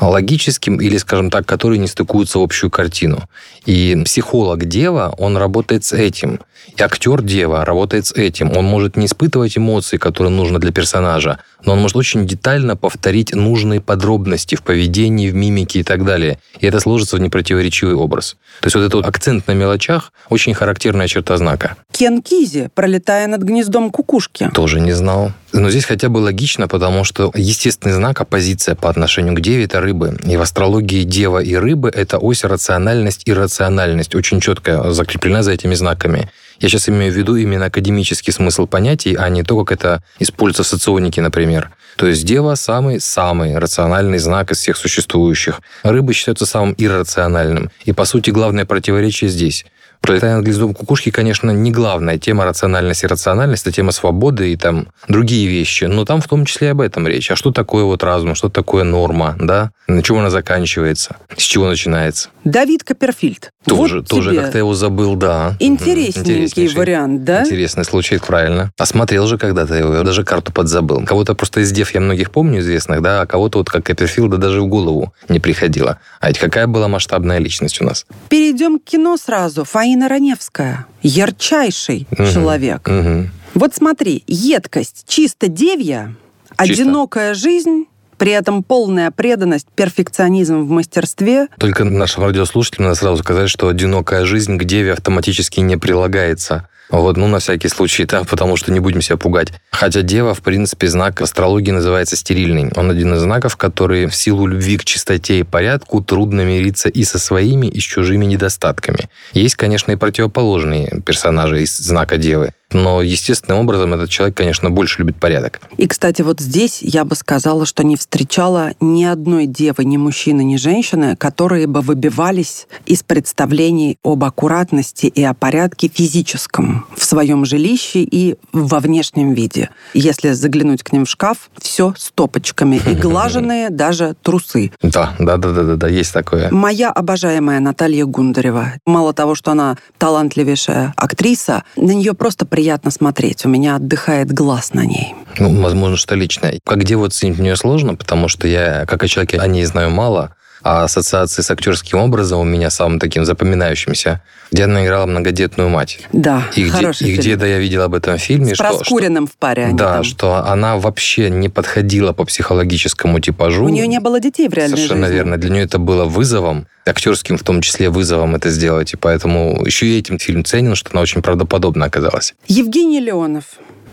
логическим 0.00 0.80
или, 0.80 0.96
скажем 0.98 1.30
так, 1.30 1.46
которые 1.46 1.78
не 1.78 1.86
стыкуются 1.86 2.38
в 2.38 2.42
общую 2.42 2.70
картину. 2.70 3.28
И 3.66 4.00
психолог 4.04 4.64
Дева, 4.66 5.14
он 5.18 5.36
работает 5.36 5.84
с 5.84 5.92
этим. 5.92 6.40
И 6.76 6.82
актер 6.82 7.22
Дева 7.22 7.64
работает 7.64 8.06
с 8.06 8.12
этим. 8.12 8.56
Он 8.56 8.64
может 8.64 8.96
не 8.96 9.06
испытывать 9.06 9.56
эмоции, 9.56 9.96
которые 9.96 10.32
нужны 10.32 10.58
для 10.58 10.70
персонажа, 10.70 11.38
но 11.64 11.72
он 11.72 11.80
может 11.80 11.96
очень 11.96 12.26
детально 12.26 12.76
повторить 12.76 13.34
нужные 13.34 13.80
подробности 13.80 14.54
в 14.54 14.62
поведении, 14.62 15.30
в 15.30 15.34
мимике 15.34 15.80
и 15.80 15.82
так 15.82 16.04
далее. 16.04 16.38
И 16.60 16.66
это 16.66 16.80
сложится 16.80 17.16
в 17.16 17.20
непротиворечивый 17.20 17.94
образ. 17.94 18.36
То 18.60 18.66
есть 18.66 18.76
вот 18.76 18.84
этот 18.84 19.06
акцент 19.06 19.46
на 19.46 19.52
мелочах 19.52 20.12
очень 20.28 20.54
характерная 20.54 21.08
черта 21.08 21.36
знака. 21.36 21.76
Кен 21.92 22.22
Кизи, 22.22 22.68
пролетая 22.74 23.26
над 23.26 23.42
гнездом 23.42 23.90
кукушки. 23.90 24.50
Тоже 24.54 24.80
не 24.80 24.92
знал. 24.92 25.32
Но 25.52 25.70
здесь 25.70 25.86
хотя 25.86 26.08
бы 26.08 26.18
логично, 26.18 26.68
потому 26.68 27.04
что 27.04 27.32
естественный 27.34 27.94
знак, 27.94 28.20
оппозиция 28.20 28.74
по 28.74 28.90
отношению 28.90 29.34
к 29.34 29.40
Деве– 29.40 29.64
это 29.66 29.80
рыбы. 29.80 30.18
И 30.26 30.36
в 30.36 30.42
астрологии 30.42 31.04
Дева 31.04 31.38
и 31.38 31.54
рыбы– 31.54 31.90
это 31.94 32.18
ось 32.18 32.44
рациональность 32.44 33.22
и 33.24 33.32
рациональность, 33.32 34.14
очень 34.14 34.40
четко 34.40 34.92
закреплена 34.92 35.42
за 35.42 35.52
этими 35.52 35.74
знаками. 35.74 36.30
Я 36.60 36.68
сейчас 36.68 36.88
имею 36.88 37.12
в 37.12 37.16
виду 37.16 37.36
именно 37.36 37.66
академический 37.66 38.32
смысл 38.32 38.66
понятий, 38.66 39.14
а 39.14 39.28
не 39.30 39.42
то, 39.42 39.64
как 39.64 39.72
это 39.78 40.02
используется 40.18 40.64
в 40.64 40.66
соционике, 40.66 41.22
например. 41.22 41.70
То 41.96 42.06
есть 42.06 42.24
Дева 42.24 42.54
самый-самый 42.54 43.56
рациональный 43.56 44.18
знак 44.18 44.52
из 44.52 44.58
всех 44.58 44.76
существующих. 44.76 45.60
Рыбы 45.82 46.12
считаются 46.12 46.46
самым 46.46 46.74
иррациональным. 46.76 47.70
И, 47.84 47.92
по 47.92 48.04
сути, 48.04 48.30
главное 48.30 48.66
противоречие 48.66 49.30
здесь– 49.30 49.64
Пролетая 50.00 50.36
над 50.36 50.44
гнездом 50.44 50.74
кукушки, 50.74 51.10
конечно, 51.10 51.50
не 51.50 51.70
главная 51.70 52.18
тема 52.18 52.44
рациональность 52.44 53.04
и 53.04 53.06
рациональность, 53.06 53.62
это 53.66 53.72
тема 53.74 53.92
свободы 53.92 54.52
и 54.52 54.56
там 54.56 54.88
другие 55.08 55.48
вещи. 55.48 55.84
Но 55.84 56.04
там 56.04 56.20
в 56.20 56.28
том 56.28 56.44
числе 56.46 56.68
и 56.68 56.70
об 56.70 56.80
этом 56.80 57.06
речь. 57.06 57.30
А 57.30 57.36
что 57.36 57.50
такое 57.50 57.84
вот 57.84 58.02
разум, 58.02 58.34
что 58.34 58.48
такое 58.48 58.84
норма, 58.84 59.36
да? 59.38 59.70
На 59.86 60.02
чем 60.02 60.18
она 60.18 60.30
заканчивается, 60.30 61.16
с 61.36 61.42
чего 61.42 61.68
начинается? 61.68 62.28
Давид 62.44 62.84
Копперфильд. 62.84 63.50
Тоже, 63.66 63.96
Вот 63.98 64.08
тоже 64.08 64.34
как-то 64.34 64.56
его 64.56 64.72
забыл, 64.72 65.14
да. 65.16 65.54
Интересненький 65.58 66.20
Мгм. 66.20 66.42
Интереснейший. 66.44 66.76
вариант, 66.78 67.24
да? 67.24 67.42
Интересный 67.42 67.84
случай, 67.84 68.18
правильно. 68.18 68.72
Осмотрел 68.78 69.26
же 69.26 69.36
когда-то 69.36 69.74
его, 69.74 69.94
я 69.94 70.02
даже 70.02 70.24
карту 70.24 70.52
подзабыл. 70.52 71.04
Кого-то 71.04 71.34
просто 71.34 71.60
из 71.60 71.70
дев 71.72 71.92
я 71.94 72.00
многих 72.00 72.30
помню 72.30 72.60
известных, 72.60 73.02
да, 73.02 73.22
а 73.22 73.26
кого-то 73.26 73.58
вот 73.58 73.68
как 73.68 73.84
Копперфилда 73.84 74.38
даже 74.38 74.62
в 74.62 74.66
голову 74.68 75.12
не 75.28 75.38
приходило. 75.40 75.98
А 76.20 76.28
ведь 76.28 76.38
какая 76.38 76.66
была 76.66 76.88
масштабная 76.88 77.38
личность 77.38 77.80
у 77.82 77.84
нас? 77.84 78.06
Перейдем 78.30 78.78
к 78.78 78.84
кино 78.84 79.16
сразу. 79.18 79.64
Фаина 79.88 80.06
Раневская. 80.08 80.86
Ярчайший 81.02 82.06
Мгм. 82.10 82.30
человек. 82.30 82.86
Мгм. 82.86 83.30
Вот 83.54 83.74
смотри, 83.74 84.22
едкость, 84.26 85.04
чисто 85.08 85.48
девья, 85.48 86.14
одинокая 86.58 87.32
жизнь, 87.32 87.86
при 88.18 88.32
этом 88.32 88.62
полная 88.62 89.10
преданность, 89.10 89.68
перфекционизм 89.74 90.64
в 90.64 90.70
мастерстве. 90.70 91.48
Только 91.58 91.84
нашим 91.84 92.24
радиослушателям 92.24 92.88
надо 92.88 92.98
сразу 92.98 93.22
сказать, 93.22 93.48
что 93.48 93.68
одинокая 93.68 94.24
жизнь 94.24 94.58
к 94.58 94.64
деве 94.64 94.92
автоматически 94.92 95.60
не 95.60 95.76
прилагается. 95.76 96.68
Вот, 96.90 97.18
ну, 97.18 97.26
на 97.26 97.38
всякий 97.38 97.68
случай, 97.68 98.06
да, 98.06 98.24
потому 98.24 98.56
что 98.56 98.72
не 98.72 98.80
будем 98.80 99.02
себя 99.02 99.18
пугать. 99.18 99.52
Хотя 99.70 100.02
дева, 100.02 100.32
в 100.34 100.40
принципе, 100.40 100.88
знак 100.88 101.20
астрологии 101.20 101.70
называется 101.70 102.16
стерильный. 102.16 102.70
Он 102.76 102.90
один 102.90 103.14
из 103.14 103.20
знаков, 103.20 103.56
которые 103.56 104.08
в 104.08 104.14
силу 104.14 104.46
любви 104.46 104.78
к 104.78 104.84
чистоте 104.84 105.40
и 105.40 105.42
порядку 105.42 106.02
трудно 106.02 106.42
мириться 106.42 106.88
и 106.88 107.04
со 107.04 107.18
своими, 107.18 107.66
и 107.66 107.78
с 107.78 107.82
чужими 107.82 108.24
недостатками. 108.24 109.10
Есть, 109.32 109.56
конечно, 109.56 109.92
и 109.92 109.96
противоположные 109.96 111.02
персонажи 111.04 111.62
из 111.62 111.76
знака 111.76 112.16
девы. 112.16 112.52
Но 112.72 113.02
естественным 113.02 113.60
образом 113.60 113.94
этот 113.94 114.10
человек, 114.10 114.36
конечно, 114.36 114.70
больше 114.70 115.00
любит 115.00 115.16
порядок. 115.16 115.60
И, 115.78 115.86
кстати, 115.86 116.22
вот 116.22 116.40
здесь 116.40 116.80
я 116.82 117.04
бы 117.04 117.14
сказала, 117.14 117.64
что 117.64 117.82
не 117.82 117.96
встречала 117.96 118.72
ни 118.80 119.04
одной 119.04 119.46
девы, 119.46 119.84
ни 119.84 119.96
мужчины, 119.96 120.44
ни 120.44 120.56
женщины, 120.56 121.16
которые 121.16 121.66
бы 121.66 121.80
выбивались 121.80 122.66
из 122.84 123.02
представлений 123.02 123.96
об 124.04 124.24
аккуратности 124.24 125.06
и 125.06 125.22
о 125.24 125.32
порядке 125.34 125.88
физическом 125.88 126.86
в 126.94 127.04
своем 127.04 127.44
жилище 127.46 128.00
и 128.00 128.36
во 128.52 128.80
внешнем 128.80 129.32
виде. 129.32 129.70
Если 129.94 130.32
заглянуть 130.32 130.82
к 130.82 130.92
ним 130.92 131.06
в 131.06 131.10
шкаф, 131.10 131.50
все 131.60 131.94
с 131.96 132.10
топочками 132.10 132.80
и 132.86 132.94
глаженные 133.00 133.70
даже 133.70 134.14
трусы. 134.22 134.72
Да, 134.82 135.14
да, 135.18 135.38
да, 135.38 135.52
да, 135.52 135.62
да, 135.62 135.76
да, 135.76 135.88
есть 135.88 136.12
такое. 136.12 136.50
Моя 136.50 136.90
обожаемая 136.90 137.60
Наталья 137.60 138.04
Гундарева. 138.04 138.74
Мало 138.84 139.14
того, 139.14 139.34
что 139.34 139.52
она 139.52 139.78
талантливейшая 139.98 140.92
актриса, 140.96 141.64
на 141.76 141.92
нее 141.92 142.12
просто 142.14 142.44
приятно 142.58 142.90
смотреть. 142.90 143.46
У 143.46 143.48
меня 143.48 143.76
отдыхает 143.76 144.32
глаз 144.32 144.74
на 144.74 144.84
ней. 144.84 145.14
Ну, 145.38 145.62
возможно, 145.62 145.96
что 145.96 146.16
личное. 146.16 146.58
Как 146.64 146.82
оценить 147.04 147.38
мне 147.38 147.54
сложно, 147.54 147.94
потому 147.94 148.26
что 148.26 148.48
я, 148.48 148.84
как 148.84 149.04
о 149.04 149.06
человеке, 149.06 149.38
о 149.38 149.46
ней 149.46 149.64
знаю 149.64 149.90
мало, 149.90 150.34
а 150.62 150.84
ассоциации 150.84 151.42
с 151.42 151.50
актерским 151.50 151.98
образом 151.98 152.40
у 152.40 152.44
меня 152.44 152.70
самым 152.70 152.98
таким 152.98 153.24
запоминающимся, 153.24 154.22
где 154.50 154.64
она 154.64 154.84
играла 154.84 155.06
многодетную 155.06 155.68
мать. 155.68 156.00
Да, 156.12 156.44
И, 156.56 156.62
где, 156.64 156.70
хороший 156.70 157.02
и 157.04 157.10
фильм. 157.10 157.20
где-то 157.20 157.46
я 157.46 157.58
видел 157.58 157.82
об 157.82 157.94
этом 157.94 158.18
фильме, 158.18 158.52
С 158.54 158.56
что, 158.56 158.64
что- 158.64 158.78
Проскуриным 158.78 159.26
в 159.26 159.36
паре 159.36 159.64
они 159.66 159.76
да, 159.78 159.94
там. 159.94 160.04
что 160.04 160.34
она 160.46 160.76
вообще 160.76 161.30
не 161.30 161.48
подходила 161.48 162.12
по 162.12 162.24
психологическому 162.24 163.20
типажу. 163.20 163.64
У 163.64 163.68
нее 163.68 163.86
не 163.86 164.00
было 164.00 164.20
детей 164.20 164.48
в 164.48 164.52
реальной 164.54 164.76
Совершенно 164.76 165.06
жизни. 165.06 165.16
верно. 165.16 165.36
Для 165.36 165.50
нее 165.50 165.64
это 165.64 165.78
было 165.78 166.04
вызовом, 166.04 166.66
актерским 166.86 167.36
в 167.38 167.42
том 167.42 167.60
числе 167.60 167.90
вызовом 167.90 168.34
это 168.34 168.50
сделать. 168.50 168.94
И 168.94 168.96
поэтому 168.96 169.64
еще 169.66 169.86
и 169.86 169.98
этим 169.98 170.18
фильм 170.18 170.44
ценен, 170.44 170.74
что 170.74 170.90
она 170.92 171.02
очень 171.02 171.22
правдоподобно 171.22 171.84
оказалась. 171.84 172.34
Евгений 172.46 173.00
Леонов. 173.00 173.44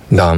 Да, 0.10 0.38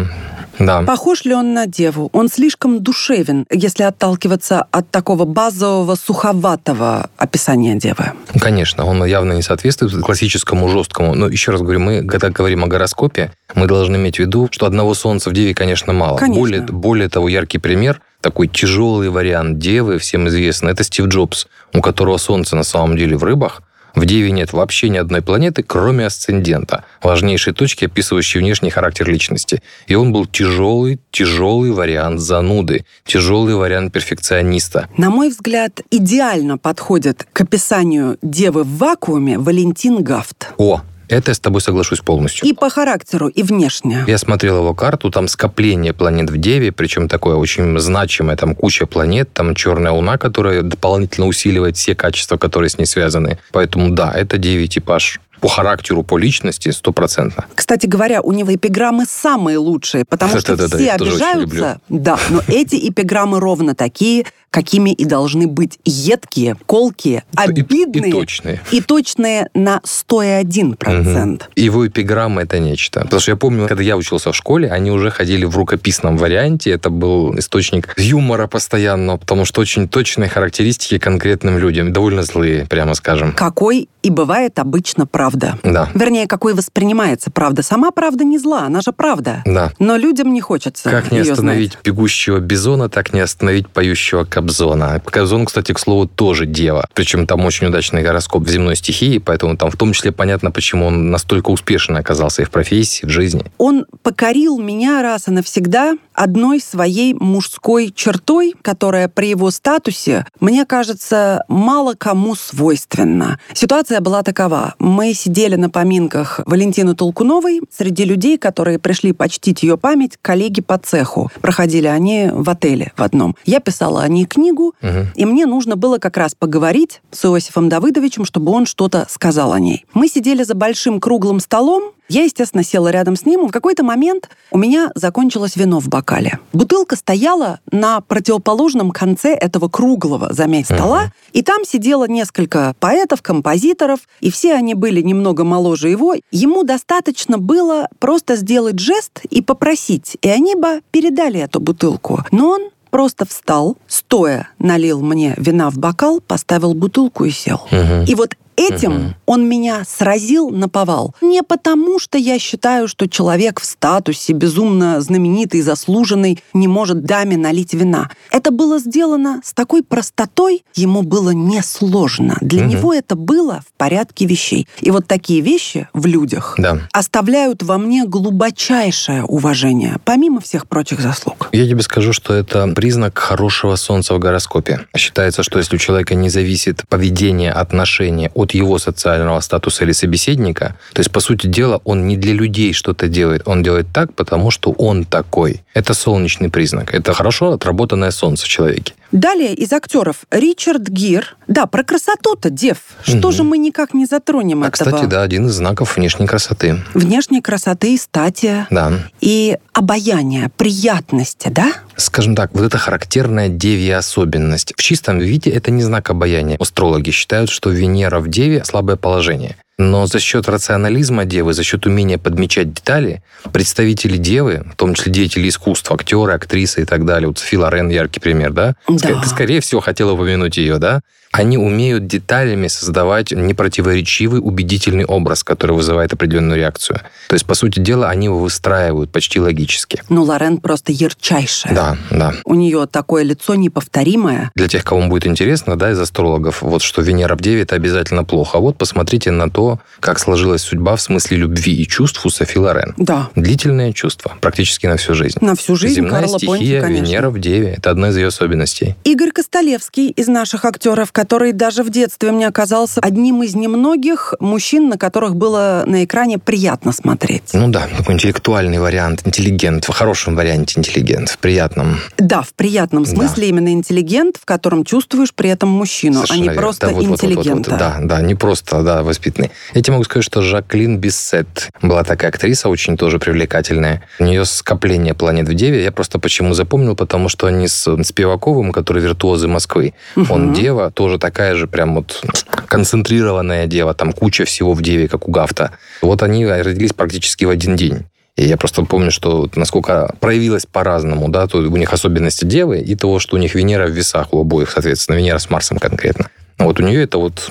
Да. 0.60 0.82
Похож 0.82 1.26
ли 1.26 1.34
он 1.34 1.54
на 1.54 1.68
деву? 1.68 2.10
Он 2.14 2.30
слишком 2.30 2.82
душевен, 2.82 3.46
если 3.52 3.84
отталкиваться 3.84 4.66
от 4.72 4.90
такого 4.90 5.26
базового, 5.26 5.96
суховатого 5.96 7.10
описания 7.18 7.76
девы. 7.76 8.12
Конечно, 8.40 8.86
он 8.86 9.04
явно 9.06 9.34
не 9.34 9.42
соответствует 9.42 9.94
классическому 10.04 10.70
жесткому. 10.70 11.16
Но 11.16 11.28
еще 11.28 11.52
раз 11.52 11.62
говорю, 11.62 11.80
мы, 11.80 12.04
когда 12.04 12.30
говорим 12.30 12.64
о 12.64 12.68
гороскопе, 12.68 13.32
мы 13.56 13.68
должны 13.68 13.96
иметь 13.96 14.18
в 14.18 14.20
виду, 14.20 14.50
что 14.52 14.66
одного 14.66 14.94
солнца 14.94 15.30
в 15.30 15.34
деве, 15.34 15.54
конечно, 15.54 15.94
мало. 15.94 16.18
Конечно. 16.18 16.42
Более, 16.42 16.62
более 16.62 17.10
того, 17.10 17.30
яркий 17.30 17.60
пример 17.60 18.02
такой 18.22 18.48
тяжелый 18.48 19.10
вариант 19.10 19.60
девы, 19.60 20.00
всем 20.00 20.28
известный, 20.28 20.72
это 20.72 20.84
Стив 20.84 21.06
Джобс, 21.06 21.48
у 21.74 21.82
которого 21.82 22.18
солнце 22.18 22.56
на 22.56 22.64
самом 22.64 22.98
деле 22.98 23.16
в 23.16 23.24
рыбах, 23.24 23.62
в 23.98 24.06
Деве 24.06 24.30
нет 24.30 24.54
вообще 24.54 24.90
ни 24.90 24.98
одной 24.98 25.24
планеты, 25.24 25.64
кроме 25.64 26.06
асцендента, 26.06 26.86
важнейшей 27.02 27.54
точки, 27.54 27.86
описывающей 27.86 28.40
внешний 28.40 28.70
характер 28.70 29.10
личности. 29.10 29.64
И 29.88 29.96
он 29.96 30.14
был 30.14 30.28
тяжелый, 30.28 31.00
тяжелый 31.10 31.72
вариант 31.72 32.20
зануды, 32.20 32.86
тяжелый 33.06 33.56
вариант 33.56 33.92
перфекциониста. 33.92 34.88
На 34.98 35.10
мой 35.10 35.30
взгляд, 35.30 35.82
идеально 35.90 36.60
подходит 36.60 37.28
к 37.34 37.42
описанию 37.42 38.20
девы 38.22 38.64
в 38.64 38.78
вакууме 38.78 39.40
Валентин 39.40 40.04
Гафт. 40.04 40.54
О, 40.58 40.82
это 41.10 41.32
я 41.32 41.36
с 41.36 41.40
тобой 41.40 41.62
соглашусь 41.62 42.00
полностью. 42.00 42.48
И 42.48 42.54
по 42.54 42.70
характеру, 42.70 43.28
и 43.28 43.44
внешне. 43.44 44.04
Я 44.08 44.18
смотрел 44.18 44.58
его 44.58 44.74
карту, 44.74 45.10
там 45.12 45.28
скопление 45.28 45.94
планет 45.94 46.30
в 46.30 46.38
Деве, 46.38 46.72
причем 46.72 47.08
такое 47.08 47.36
очень 47.36 47.78
значимое, 47.80 48.36
там 48.36 48.56
куча 48.56 48.86
планет, 48.86 49.32
там 49.34 49.56
черная 49.56 49.92
луна, 49.92 50.18
которая 50.18 50.62
дополнительно 50.62 51.28
усиливает 51.28 51.78
все 51.78 51.96
качества, 51.96 52.38
которые 52.38 52.70
с 52.70 52.78
ней 52.78 52.86
связаны. 52.86 53.40
Поэтому 53.52 53.92
да, 53.92 54.12
это 54.14 54.38
Деве 54.38 54.68
типаж 54.68 55.20
по 55.40 55.48
характеру, 55.48 56.04
по 56.04 56.18
личности 56.18 56.70
стопроцентно. 56.70 57.46
Кстати 57.54 57.86
говоря, 57.86 58.22
у 58.22 58.34
него 58.34 58.54
эпиграммы 58.54 59.06
самые 59.08 59.58
лучшие, 59.58 60.04
потому 60.06 60.38
что 60.40 60.56
Да-да-да, 60.58 60.78
все 60.78 60.86
я 60.86 60.98
тоже 60.98 61.16
очень 61.16 61.42
люблю. 61.42 61.44
обижаются. 61.44 61.82
Да, 61.90 62.20
но 62.30 62.42
эти 62.48 62.90
эпиграммы 62.90 63.40
ровно 63.40 63.76
такие, 63.76 64.26
какими 64.52 64.92
и 64.92 65.06
должны 65.06 65.48
быть 65.48 65.78
едкие, 65.86 66.56
колкие, 66.66 67.24
И- 67.34 67.38
обидные 67.38 68.10
И, 68.10 68.12
точные. 68.12 68.62
и 68.72 68.82
точные 68.82 69.50
на 69.54 69.82
101%. 69.84 70.78
Мгм. 70.88 71.40
Его 71.56 71.88
эпиграмма 71.88 72.44
это 72.44 72.60
нечто. 72.60 73.02
Потому 73.02 73.20
что 73.20 73.32
я 73.32 73.36
помню, 73.38 73.68
когда 73.68 73.84
я 73.84 73.98
учился 73.98 74.32
в 74.32 74.36
школе, 74.36 74.70
они 74.70 74.92
уже 74.92 75.12
ходили 75.12 75.46
в 75.46 75.56
рукописном 75.56 76.18
варианте. 76.18 76.72
Это 76.72 76.90
был 76.90 77.38
источник 77.38 77.94
юмора 77.98 78.48
постоянного, 78.48 79.18
потому 79.18 79.46
что 79.46 79.62
очень 79.62 79.88
точные 79.88 80.30
характеристики 80.30 80.98
конкретным 80.98 81.58
людям. 81.58 81.94
Довольно 81.94 82.24
злые, 82.24 82.66
прямо 82.66 82.94
скажем. 82.96 83.34
Какой 83.34 83.90
и 84.02 84.10
бывает 84.10 84.58
обычно 84.60 85.06
правда. 85.06 85.60
Да. 85.64 85.90
Вернее, 85.94 86.28
какой 86.28 86.54
воспринимается 86.54 87.30
правда. 87.32 87.62
Сама 87.64 87.92
правда 87.92 88.24
не 88.24 88.38
зла, 88.40 88.62
она 88.66 88.82
же 88.82 88.92
правда. 88.92 89.42
Да. 89.46 89.72
Но 89.80 89.98
людям 89.98 90.34
не 90.34 90.42
хочется 90.42 90.90
Как 90.90 91.12
не 91.12 91.20
остановить 91.20 91.74
знать. 91.74 91.84
бегущего 91.84 92.40
бизона, 92.40 92.90
так 92.90 93.14
не 93.14 93.20
остановить 93.20 93.68
поющего 93.68 94.24
кобзона. 94.38 95.02
Кобзон, 95.04 95.46
кстати, 95.46 95.74
к 95.74 95.80
слову, 95.80 96.08
тоже 96.08 96.46
дева. 96.46 96.88
Причем 96.94 97.26
там 97.26 97.44
очень 97.44 97.68
удачный 97.68 98.04
гороскоп 98.04 98.44
в 98.44 98.50
земной 98.50 98.76
стихии, 98.76 99.18
поэтому 99.18 99.58
там 99.58 99.72
в 99.72 99.76
том 99.76 99.94
числе 99.94 100.12
понятно, 100.12 100.52
почему 100.52 100.86
он 100.86 101.10
настолько 101.10 101.50
успешно 101.50 101.98
оказался 101.98 102.44
и 102.44 102.46
в 102.46 102.52
профессии, 102.52 103.04
и 103.04 103.08
в 103.08 103.10
жизни. 103.10 103.46
Он 103.58 103.88
покорил 104.04 104.60
меня 104.60 105.02
раз 105.02 105.28
и 105.28 105.32
навсегда 105.32 105.98
одной 106.14 106.60
своей 106.60 107.16
мужской 107.16 107.92
чертой, 107.96 108.54
которая 108.62 109.08
при 109.08 109.30
его 109.30 109.50
статусе, 109.50 110.26
мне 110.40 110.66
кажется, 110.66 111.44
мало 111.48 111.96
кому 111.96 112.36
свойственна. 112.36 113.40
Ситуация 113.54 114.02
была 114.02 114.22
такова. 114.22 114.76
Мы 114.78 115.16
сидели 115.16 115.56
на 115.56 115.72
поминках 115.72 116.42
Валентины 116.46 116.96
Толкуновой 116.96 117.62
среди 117.76 118.04
людей, 118.04 118.38
которые 118.38 118.78
пришли 118.78 119.14
почтить 119.14 119.64
ее 119.64 119.78
память, 119.78 120.18
коллеги 120.22 120.62
по 120.62 120.78
цеху. 120.78 121.32
Проходили 121.42 121.88
они 121.88 122.30
в 122.32 122.48
отеле 122.50 122.92
в 122.96 123.02
одном. 123.02 123.36
Я 123.46 123.60
писала 123.60 124.04
о 124.04 124.08
ней 124.08 124.27
книгу, 124.28 124.76
Мгм. 124.82 125.08
и 125.16 125.26
мне 125.26 125.46
нужно 125.46 125.76
было 125.76 125.98
как 125.98 126.18
раз 126.18 126.36
поговорить 126.36 127.02
с 127.12 127.26
Иосифом 127.26 127.70
Давыдовичем, 127.70 128.26
чтобы 128.26 128.52
он 128.52 128.66
что-то 128.66 129.08
сказал 129.10 129.54
о 129.54 129.60
ней. 129.60 129.86
Мы 129.94 130.08
сидели 130.08 130.44
за 130.44 130.54
большим 130.56 131.00
круглым 131.00 131.40
столом. 131.40 131.92
Я, 132.10 132.24
естественно, 132.24 132.64
села 132.64 132.88
рядом 132.90 133.18
с 133.18 133.26
ним. 133.26 133.48
В 133.48 133.52
какой-то 133.52 133.84
момент 133.84 134.30
у 134.52 134.58
меня 134.58 134.92
закончилось 134.96 135.58
вино 135.58 135.82
в 135.82 135.90
бокале. 135.90 136.40
Бутылка 136.54 136.96
стояла 136.96 137.60
на 137.70 138.00
противоположном 138.00 138.92
конце 138.92 139.34
этого 139.34 139.68
круглого, 139.68 140.34
заметь, 140.34 140.68
стола. 140.68 141.12
И 141.34 141.42
там 141.42 141.66
сидело 141.66 142.08
несколько 142.08 142.76
поэтов, 142.80 143.22
композиторов, 143.22 144.02
и 144.22 144.32
все 144.32 144.54
они 144.54 144.74
были 144.74 145.02
немного 145.02 145.44
моложе 145.44 145.90
его. 145.90 146.16
Ему 146.32 146.64
достаточно 146.64 147.38
было 147.38 147.90
просто 148.00 148.38
сделать 148.38 148.80
жест 148.80 149.22
и 149.30 149.42
попросить, 149.42 150.18
и 150.22 150.30
они 150.30 150.56
бы 150.56 150.82
передали 150.92 151.42
эту 151.42 151.60
бутылку. 151.60 152.24
Но 152.32 152.50
он 152.52 152.62
просто 152.98 153.28
встал, 153.28 153.78
стоя 153.86 154.50
налил 154.58 155.04
мне 155.04 155.36
вина 155.38 155.70
в 155.70 155.78
бокал, 155.78 156.20
поставил 156.20 156.74
бутылку 156.74 157.26
и 157.26 157.30
сел. 157.30 157.62
Мгм. 157.70 158.06
И 158.06 158.16
вот 158.16 158.36
этим 158.58 158.92
Мгм. 158.92 159.16
он 159.26 159.48
меня 159.48 159.84
сразил 159.88 160.50
на 160.50 160.68
повал. 160.68 161.14
Не 161.22 161.44
потому, 161.44 162.00
что 162.00 162.18
я 162.18 162.40
считаю, 162.40 162.88
что 162.88 163.08
человек 163.08 163.60
в 163.62 163.66
статусе 163.66 164.34
безумно 164.34 165.00
знаменитый, 165.00 165.62
заслуженный, 165.62 166.44
не 166.54 166.68
может 166.68 167.04
даме 167.06 167.38
налить 167.38 167.74
вина. 167.74 168.10
Это 168.32 168.52
было 168.52 168.80
сделано 168.80 169.42
с 169.46 169.54
такой 169.54 169.84
простотой, 169.84 170.64
ему 170.76 171.04
было 171.04 171.30
несложно. 171.30 172.38
Для 172.42 172.64
Мгм. 172.64 172.70
него 172.72 172.94
это 172.94 173.16
было 173.16 173.62
в 173.62 173.78
порядке 173.78 174.26
вещей. 174.26 174.68
И 174.82 174.92
вот 174.92 175.08
такие 175.08 175.42
вещи 175.42 175.88
в 175.94 176.06
людях 176.08 176.56
Да. 176.58 176.80
оставляют 176.92 177.62
во 177.64 177.78
мне 177.78 178.06
глубочайшее 178.06 179.24
уважение, 179.24 179.98
помимо 180.06 180.42
всех 180.42 180.68
прочих 180.68 181.00
заслуг. 181.00 181.50
Я 181.52 181.68
тебе 181.68 181.82
скажу, 181.82 182.14
что 182.14 182.34
это 182.34 182.68
признак 182.76 183.18
хорошего 183.18 183.76
солнца 183.76 184.16
в 184.16 184.20
гороскопе. 184.20 184.88
Считается, 184.96 185.44
что 185.44 185.60
если 185.60 185.76
у 185.76 185.80
человека 185.80 186.16
не 186.16 186.30
зависит 186.30 186.84
поведение, 186.90 187.52
отношение 187.52 188.32
от 188.34 188.47
его 188.54 188.80
социального 188.80 189.40
статуса 189.42 189.84
или 189.84 189.92
собеседника, 189.92 190.76
то 190.94 191.00
есть, 191.00 191.12
по 191.12 191.20
сути 191.20 191.48
дела, 191.48 191.82
он 191.84 192.08
не 192.08 192.18
для 192.18 192.34
людей 192.34 192.74
что-то 192.74 193.08
делает, 193.08 193.44
он 193.46 193.64
делает 193.64 193.88
так, 193.94 194.14
потому 194.14 194.52
что 194.52 194.72
он 194.72 195.06
такой. 195.06 195.62
Это 195.74 195.94
солнечный 195.94 196.50
признак. 196.50 196.94
Это 196.94 197.14
хорошо 197.14 197.52
отработанное 197.54 198.12
солнце 198.12 198.46
в 198.46 198.50
человеке. 198.50 198.94
Далее 199.12 199.54
из 199.54 199.72
актеров 199.72 200.26
Ричард 200.32 200.88
Гир. 200.90 201.38
Да, 201.48 201.66
про 201.66 201.84
красоту-то, 201.84 202.50
Дев. 202.50 202.78
Что 203.04 203.18
Мгм. 203.18 203.32
же 203.32 203.44
мы 203.44 203.58
никак 203.58 203.94
не 203.94 204.06
затронем 204.06 204.64
А, 204.64 204.68
этого? 204.68 204.72
кстати, 204.90 205.06
да, 205.06 205.22
один 205.22 205.48
из 205.48 205.54
знаков 205.54 205.96
внешней 205.96 206.28
красоты. 206.28 206.84
Внешней 206.94 207.42
красоты 207.42 207.94
и 207.94 207.98
стати, 207.98 208.66
Да. 208.70 208.92
и 209.22 209.58
обаяния, 209.74 210.52
приятности, 210.58 211.48
да? 211.50 211.72
Скажем 211.96 212.36
так, 212.36 212.52
вот 212.54 212.64
эта 212.64 212.78
характерная 212.78 213.48
девья 213.50 214.00
особенность. 214.00 214.74
В 214.76 214.82
чистом 214.82 215.20
виде 215.20 215.50
это 215.52 215.72
не 215.72 215.84
знак 215.84 216.10
обаяния. 216.10 216.58
Астрологи 216.60 217.12
считают, 217.12 217.50
что 217.50 217.70
Венера 217.70 218.20
в 218.20 218.28
деве– 218.28 218.64
слабое 218.66 218.98
положение. 218.98 219.56
Но 219.80 220.08
за 220.08 220.20
счет 220.20 220.50
рационализма 220.50 221.26
девы, 221.26 221.54
за 221.54 221.64
счет 221.64 221.86
умения 221.86 222.18
подмечать 222.18 222.74
детали, 222.74 223.22
представители 223.54 224.18
девы, 224.18 224.66
в 224.74 224.76
том 224.76 224.96
числе 224.96 225.12
деятели 225.12 225.48
искусства, 225.50 225.96
актеры, 225.96 226.34
актрисы 226.34 226.82
и 226.82 226.86
так 226.86 227.06
далее, 227.06 227.28
вот 227.28 227.38
Софи 227.38 227.58
Лорен 227.58 227.90
яркий 227.90 228.20
пример, 228.20 228.54
да? 228.54 228.76
Да. 228.88 229.22
Ты, 229.22 229.30
скорее 229.30 229.62
всего, 229.62 229.80
хотела 229.80 230.14
упомянуть 230.14 230.58
ее, 230.58 230.80
да? 230.80 231.02
Они 231.38 231.56
умеют 231.56 232.08
деталями 232.08 232.68
создавать 232.68 233.32
непротиворечивый, 233.32 234.40
убедительный 234.44 235.06
образ, 235.06 235.44
который 235.44 235.76
вызывает 235.76 236.12
определенную 236.12 236.58
реакцию. 236.58 237.02
То 237.30 237.36
есть, 237.36 237.46
по 237.46 237.54
сути 237.54 237.80
дела, 237.80 238.10
они 238.10 238.26
его 238.26 238.40
выстраивают 238.40 239.12
почти 239.12 239.40
логически. 239.40 240.02
Ну, 240.10 240.24
Лорен 240.24 240.58
просто 240.58 240.92
ярчайшая. 240.92 241.76
Да, 241.76 241.98
да. 242.10 242.34
У 242.44 242.56
нее 242.56 242.88
такое 242.88 243.22
лицо 243.22 243.54
неповторимое. 243.54 244.50
Для 244.56 244.68
тех, 244.68 244.84
кому 244.84 245.10
будет 245.10 245.28
интересно, 245.28 245.78
да, 245.78 245.92
из 245.92 246.00
астрологов, 246.00 246.64
вот 246.64 246.82
что 246.82 247.04
Венера 247.04 247.36
в 247.36 247.42
Деве– 247.42 247.62
это 247.64 247.76
обязательно 247.76 248.24
плохо. 248.24 248.58
А 248.58 248.62
вот 248.62 248.80
посмотрите 248.80 249.30
на 249.30 249.48
то, 249.48 249.80
как 250.00 250.18
сложилась 250.18 250.64
судьба 250.64 250.96
в 250.96 251.02
смысле 251.02 251.38
любви 251.38 251.76
и 251.76 251.88
чувств 251.88 252.26
у 252.26 252.32
Софи 252.32 252.58
Лорен. 252.58 252.96
Да. 252.98 253.30
Длительное 253.36 253.94
чувство, 253.94 254.34
практически 254.42 254.88
на 254.88 254.98
всю 254.98 255.14
жизнь. 255.14 255.38
На 255.42 255.56
всю 255.56 255.76
жизнь 255.76 255.98
Земная 255.98 256.22
Карла 256.22 256.40
Понти, 256.40 256.48
стихия, 256.48 256.82
конечно. 256.82 257.06
Венера 257.06 257.30
в 257.30 257.40
Деве– 257.40 257.76
это 257.78 257.92
одна 257.92 258.10
из 258.10 258.18
ее 258.18 258.28
особенностей. 258.28 258.96
Игорь 259.04 259.30
Костолевский 259.32 260.10
из 260.10 260.28
наших 260.28 260.66
актеров, 260.66 261.12
который 261.12 261.27
даже 261.32 261.84
в 261.84 261.90
детстве 261.90 262.32
мне 262.32 262.48
оказался 262.48 263.02
одним 263.02 263.44
из 263.44 263.54
немногих 263.56 264.34
мужчин, 264.40 264.90
на 264.90 264.98
которых 264.98 265.36
было 265.36 265.84
на 265.86 266.04
экране 266.04 266.38
приятно 266.40 266.92
смотреть. 266.92 267.52
Ну 267.54 267.68
да, 267.70 267.88
такой 267.98 268.16
интеллектуальный 268.16 268.80
вариант, 268.80 269.22
интеллигент, 269.26 269.86
в 269.86 269.90
хорошем 269.92 270.36
варианте 270.36 270.80
интеллигент, 270.80 271.30
в 271.30 271.38
приятном. 271.38 271.98
Да, 272.18 272.42
в 272.42 272.54
приятном 272.54 273.04
Да. 273.04 273.12
смысле 273.12 273.50
именно 273.50 273.70
интеллигент, 273.74 274.38
в 274.38 274.46
котором 274.46 274.84
чувствуешь 274.86 275.34
при 275.34 275.50
этом 275.50 275.70
мужчину, 275.70 276.16
а 276.22 276.28
Совершенно 276.28 276.38
не 276.40 276.44
верно. 276.50 276.62
просто 276.62 276.88
Да, 276.88 276.94
вот, 276.94 277.06
вот, 277.06 277.10
вот, 277.10 277.22
вот, 277.22 277.22
вот. 277.36 277.36
интеллигента. 277.46 277.72
Да, 277.78 277.98
да, 278.02 278.22
не 278.22 278.36
просто, 278.36 278.82
да, 278.84 279.04
воспитанный. 279.04 279.52
Я 279.74 279.82
тебе 279.82 279.94
могу 279.94 280.04
сказать, 280.06 280.24
что 280.26 280.42
Жаклин 280.42 280.98
Биссет 280.98 281.70
была 281.82 282.04
такая 282.04 282.30
актриса, 282.32 282.70
очень 282.70 282.98
тоже 282.98 283.20
привлекательная. 283.20 284.04
У 284.20 284.24
нее 284.24 284.46
скопление 284.46 285.14
планет 285.14 285.48
в 285.48 285.54
Деве. 285.54 285.84
Я 285.84 285.92
просто 285.92 286.20
почему 286.20 286.54
запомнил, 286.54 286.96
потому 286.96 287.30
что 287.30 287.48
они 287.48 287.68
с 287.68 287.88
Спиваковым, 288.04 288.72
который 288.72 289.02
виртуозы 289.02 289.48
Москвы. 289.48 289.94
Он 290.30 290.46
Мгм. 290.48 290.54
дева, 290.54 290.92
тоже 290.92 291.07
такая 291.18 291.56
же 291.56 291.68
прям 291.68 291.96
вот 291.96 292.22
концентрированная 292.68 293.68
дева, 293.68 293.94
там 293.94 294.12
куча 294.12 294.44
всего 294.46 294.74
в 294.74 294.82
Деве, 294.82 295.08
как 295.08 295.28
у 295.28 295.32
Гафта. 295.32 295.72
Вот 296.02 296.22
они 296.24 296.46
родились 296.46 296.94
практически 296.94 297.46
в 297.46 297.50
один 297.50 297.76
день. 297.76 298.06
И 298.36 298.46
я 298.46 298.56
просто 298.58 298.84
помню, 298.84 299.10
что 299.10 299.50
насколько 299.56 300.14
проявилось 300.20 300.66
по-разному, 300.66 301.28
да, 301.30 301.48
то 301.48 301.58
у 301.58 301.78
них 301.78 301.92
особенности 301.92 302.46
Девы 302.46 302.80
и 302.80 302.96
того, 302.96 303.20
что 303.20 303.36
у 303.36 303.40
них 303.40 303.56
Венера 303.56 303.88
в 303.88 303.92
весах 303.92 304.34
у 304.34 304.42
обоих, 304.42 304.70
соответственно, 304.70 305.16
Венера 305.16 305.40
с 305.40 305.50
Марсом 305.50 305.80
конкретно. 305.80 306.30
Вот 306.60 306.80
у 306.80 306.84
нее 306.84 307.04
это 307.04 307.18
вот 307.18 307.50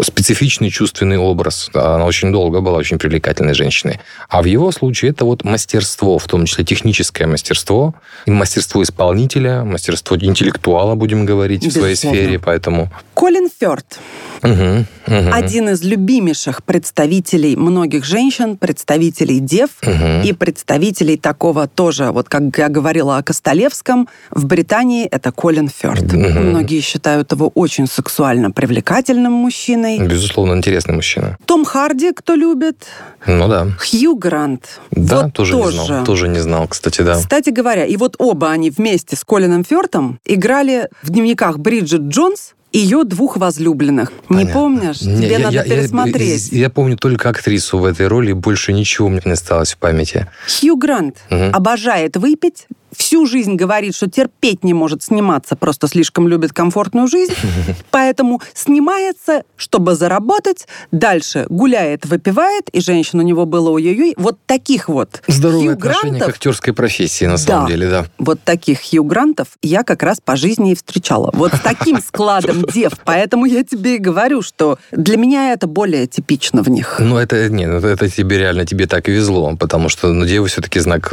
специфичный 0.00 0.70
чувственный 0.70 1.18
образ. 1.18 1.70
Она 1.74 2.04
очень 2.04 2.32
долго 2.32 2.60
была 2.60 2.78
очень 2.78 2.98
привлекательной 2.98 3.54
женщиной. 3.54 4.00
А 4.28 4.42
в 4.42 4.46
его 4.46 4.72
случае 4.72 5.12
это 5.12 5.24
вот 5.24 5.44
мастерство, 5.44 6.18
в 6.18 6.26
том 6.26 6.46
числе 6.46 6.64
техническое 6.64 7.26
мастерство, 7.26 7.94
мастерство 8.26 8.82
исполнителя, 8.82 9.64
мастерство 9.64 10.16
интеллектуала, 10.16 10.94
будем 10.94 11.24
говорить, 11.24 11.62
Безусловно. 11.62 11.94
в 11.94 11.98
своей 11.98 12.14
сфере. 12.16 12.38
Поэтому... 12.38 12.90
Колин 13.14 13.48
Фёрд. 13.60 13.98
Угу, 14.42 14.84
угу. 15.06 15.32
Один 15.32 15.70
из 15.70 15.82
любимейших 15.82 16.64
представителей 16.64 17.56
многих 17.56 18.04
женщин, 18.04 18.58
представителей 18.58 19.40
дев 19.40 19.70
угу. 19.82 20.22
и 20.22 20.32
представителей 20.32 21.16
такого 21.16 21.66
тоже, 21.66 22.10
вот 22.10 22.28
как 22.28 22.42
я 22.58 22.68
говорила 22.68 23.16
о 23.16 23.22
Костолевском, 23.22 24.08
в 24.30 24.44
Британии 24.44 25.06
это 25.06 25.32
Колин 25.32 25.68
Фёрд. 25.68 26.12
Угу. 26.12 26.16
Многие 26.16 26.80
считают 26.80 27.32
его 27.32 27.48
очень 27.54 27.86
сексуально 27.86 28.50
привлекательным 28.50 29.32
мужчиной 29.32 29.83
мужчиной. 29.84 30.08
Безусловно, 30.08 30.54
интересный 30.54 30.94
мужчина. 30.94 31.38
Том 31.46 31.64
Харди, 31.64 32.12
кто 32.12 32.34
любит. 32.34 32.86
Ну 33.26 33.48
да. 33.48 33.68
Хью 33.78 34.16
Грант. 34.16 34.80
Да, 34.90 35.24
вот 35.24 35.32
тоже, 35.32 35.52
тоже 35.52 35.78
не 35.78 35.86
знал. 35.86 36.04
Тоже 36.04 36.28
не 36.28 36.38
знал, 36.40 36.68
кстати, 36.68 37.02
да. 37.02 37.14
Кстати 37.14 37.50
говоря, 37.50 37.84
и 37.84 37.96
вот 37.96 38.16
оба 38.18 38.50
они 38.50 38.70
вместе 38.70 39.16
с 39.16 39.24
Колином 39.24 39.64
Фёртом 39.64 40.20
играли 40.24 40.88
в 41.02 41.10
дневниках 41.10 41.58
Бриджит 41.58 42.02
Джонс 42.02 42.54
ее 42.74 43.04
двух 43.04 43.36
возлюбленных. 43.36 44.12
Понятно. 44.26 44.46
Не 44.46 44.52
помнишь? 44.52 45.02
Не, 45.02 45.16
Тебе 45.16 45.32
я, 45.32 45.38
надо 45.38 45.56
я, 45.56 45.62
пересмотреть. 45.62 46.48
Я, 46.50 46.58
я 46.58 46.70
помню 46.70 46.96
только 46.96 47.28
актрису 47.28 47.78
в 47.78 47.84
этой 47.84 48.08
роли, 48.08 48.32
больше 48.32 48.72
ничего 48.72 49.08
мне 49.08 49.22
не 49.24 49.32
осталось 49.32 49.74
в 49.74 49.78
памяти. 49.78 50.26
Хью 50.48 50.76
Грант 50.76 51.18
угу. 51.30 51.44
обожает 51.52 52.16
выпить, 52.16 52.66
всю 52.96 53.26
жизнь 53.26 53.56
говорит, 53.56 53.94
что 53.94 54.08
терпеть 54.08 54.64
не 54.64 54.74
может 54.74 55.02
сниматься, 55.02 55.56
просто 55.56 55.88
слишком 55.88 56.28
любит 56.28 56.52
комфортную 56.52 57.08
жизнь, 57.08 57.34
поэтому 57.90 58.40
снимается, 58.54 59.44
чтобы 59.56 59.94
заработать, 59.94 60.66
дальше 60.92 61.46
гуляет, 61.48 62.06
выпивает, 62.06 62.68
и 62.70 62.80
женщин 62.80 63.18
у 63.20 63.22
него 63.22 63.46
было 63.46 63.70
ой-ой-ой. 63.70 64.14
Вот 64.16 64.38
таких 64.46 64.88
вот 64.88 65.22
Здоровое 65.26 65.62
Хью 65.64 65.72
отношение 65.72 66.10
Грантов, 66.10 66.26
к 66.26 66.36
актерской 66.36 66.72
профессии, 66.72 67.24
на 67.24 67.36
самом 67.36 67.66
да, 67.66 67.70
деле, 67.70 67.88
да. 67.88 68.06
Вот 68.18 68.40
таких 68.42 68.80
Хью 68.80 69.04
Грантов 69.04 69.48
я 69.62 69.82
как 69.82 70.02
раз 70.02 70.18
по 70.20 70.36
жизни 70.36 70.72
и 70.72 70.74
встречала. 70.74 71.30
Вот 71.32 71.52
с 71.54 71.60
таким 71.60 72.00
складом 72.06 72.64
дев. 72.64 72.92
Поэтому 73.04 73.44
я 73.46 73.64
тебе 73.64 73.96
и 73.96 73.98
говорю, 73.98 74.42
что 74.42 74.78
для 74.92 75.16
меня 75.16 75.52
это 75.52 75.66
более 75.66 76.06
типично 76.06 76.62
в 76.62 76.68
них. 76.68 76.96
Ну, 76.98 77.16
это, 77.16 77.48
нет, 77.48 77.82
ну, 77.82 77.88
это 77.88 78.08
тебе 78.08 78.38
реально, 78.38 78.66
тебе 78.66 78.86
так 78.86 79.08
и 79.08 79.12
везло, 79.12 79.56
потому 79.56 79.88
что 79.88 80.12
ну, 80.12 80.26
девы 80.26 80.48
все-таки 80.48 80.80
знак 80.80 81.12